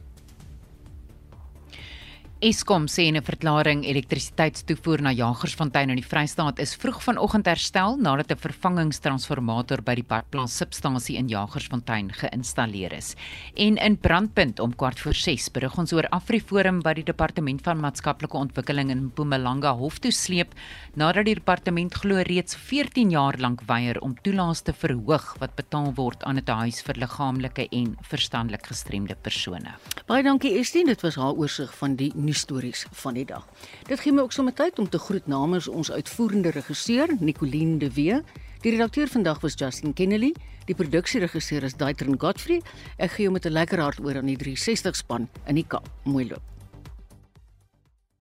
[2.43, 7.95] Eskom sê in 'n verklaring elektrisiteitstoevoer na Jagersfontein in die Vrystaat is vroeg vanoggend herstel
[7.95, 13.15] nadat 'n vervangingstransformator by die Parkplaas substasie in Jagersfontein geïnstalleer is.
[13.55, 17.79] En in Brandpunt om kwart voor 6 berig ons oor Afriforum wat die Departement van
[17.79, 20.53] Maatskaplike Ontwikkeling in Mpumalanga hof toe sleep
[20.93, 25.93] nadat die departement glo reeds 14 jaar lank weier om toelaas te verhoog wat betaal
[25.95, 29.71] word aan 'n huis vir liggaamlike en verstandelik gestremde persone.
[30.05, 33.45] Baie dankie Estie, dit was haar oorsig van die nuusstories van die dag.
[33.89, 37.91] Dit gee my ook sommer tyd om te groet namens ons uitvoerende regisseur Nicoline de
[37.93, 38.21] Wee.
[38.65, 40.33] Die redakteur vandag was Justin Kennedy,
[40.65, 42.61] die produksieregisseur is Daitrin Godfrey.
[42.97, 45.89] Ek gee hom met 'n lekker hart oor aan die 360 span in die Kaap.
[46.03, 46.54] Mooi loop.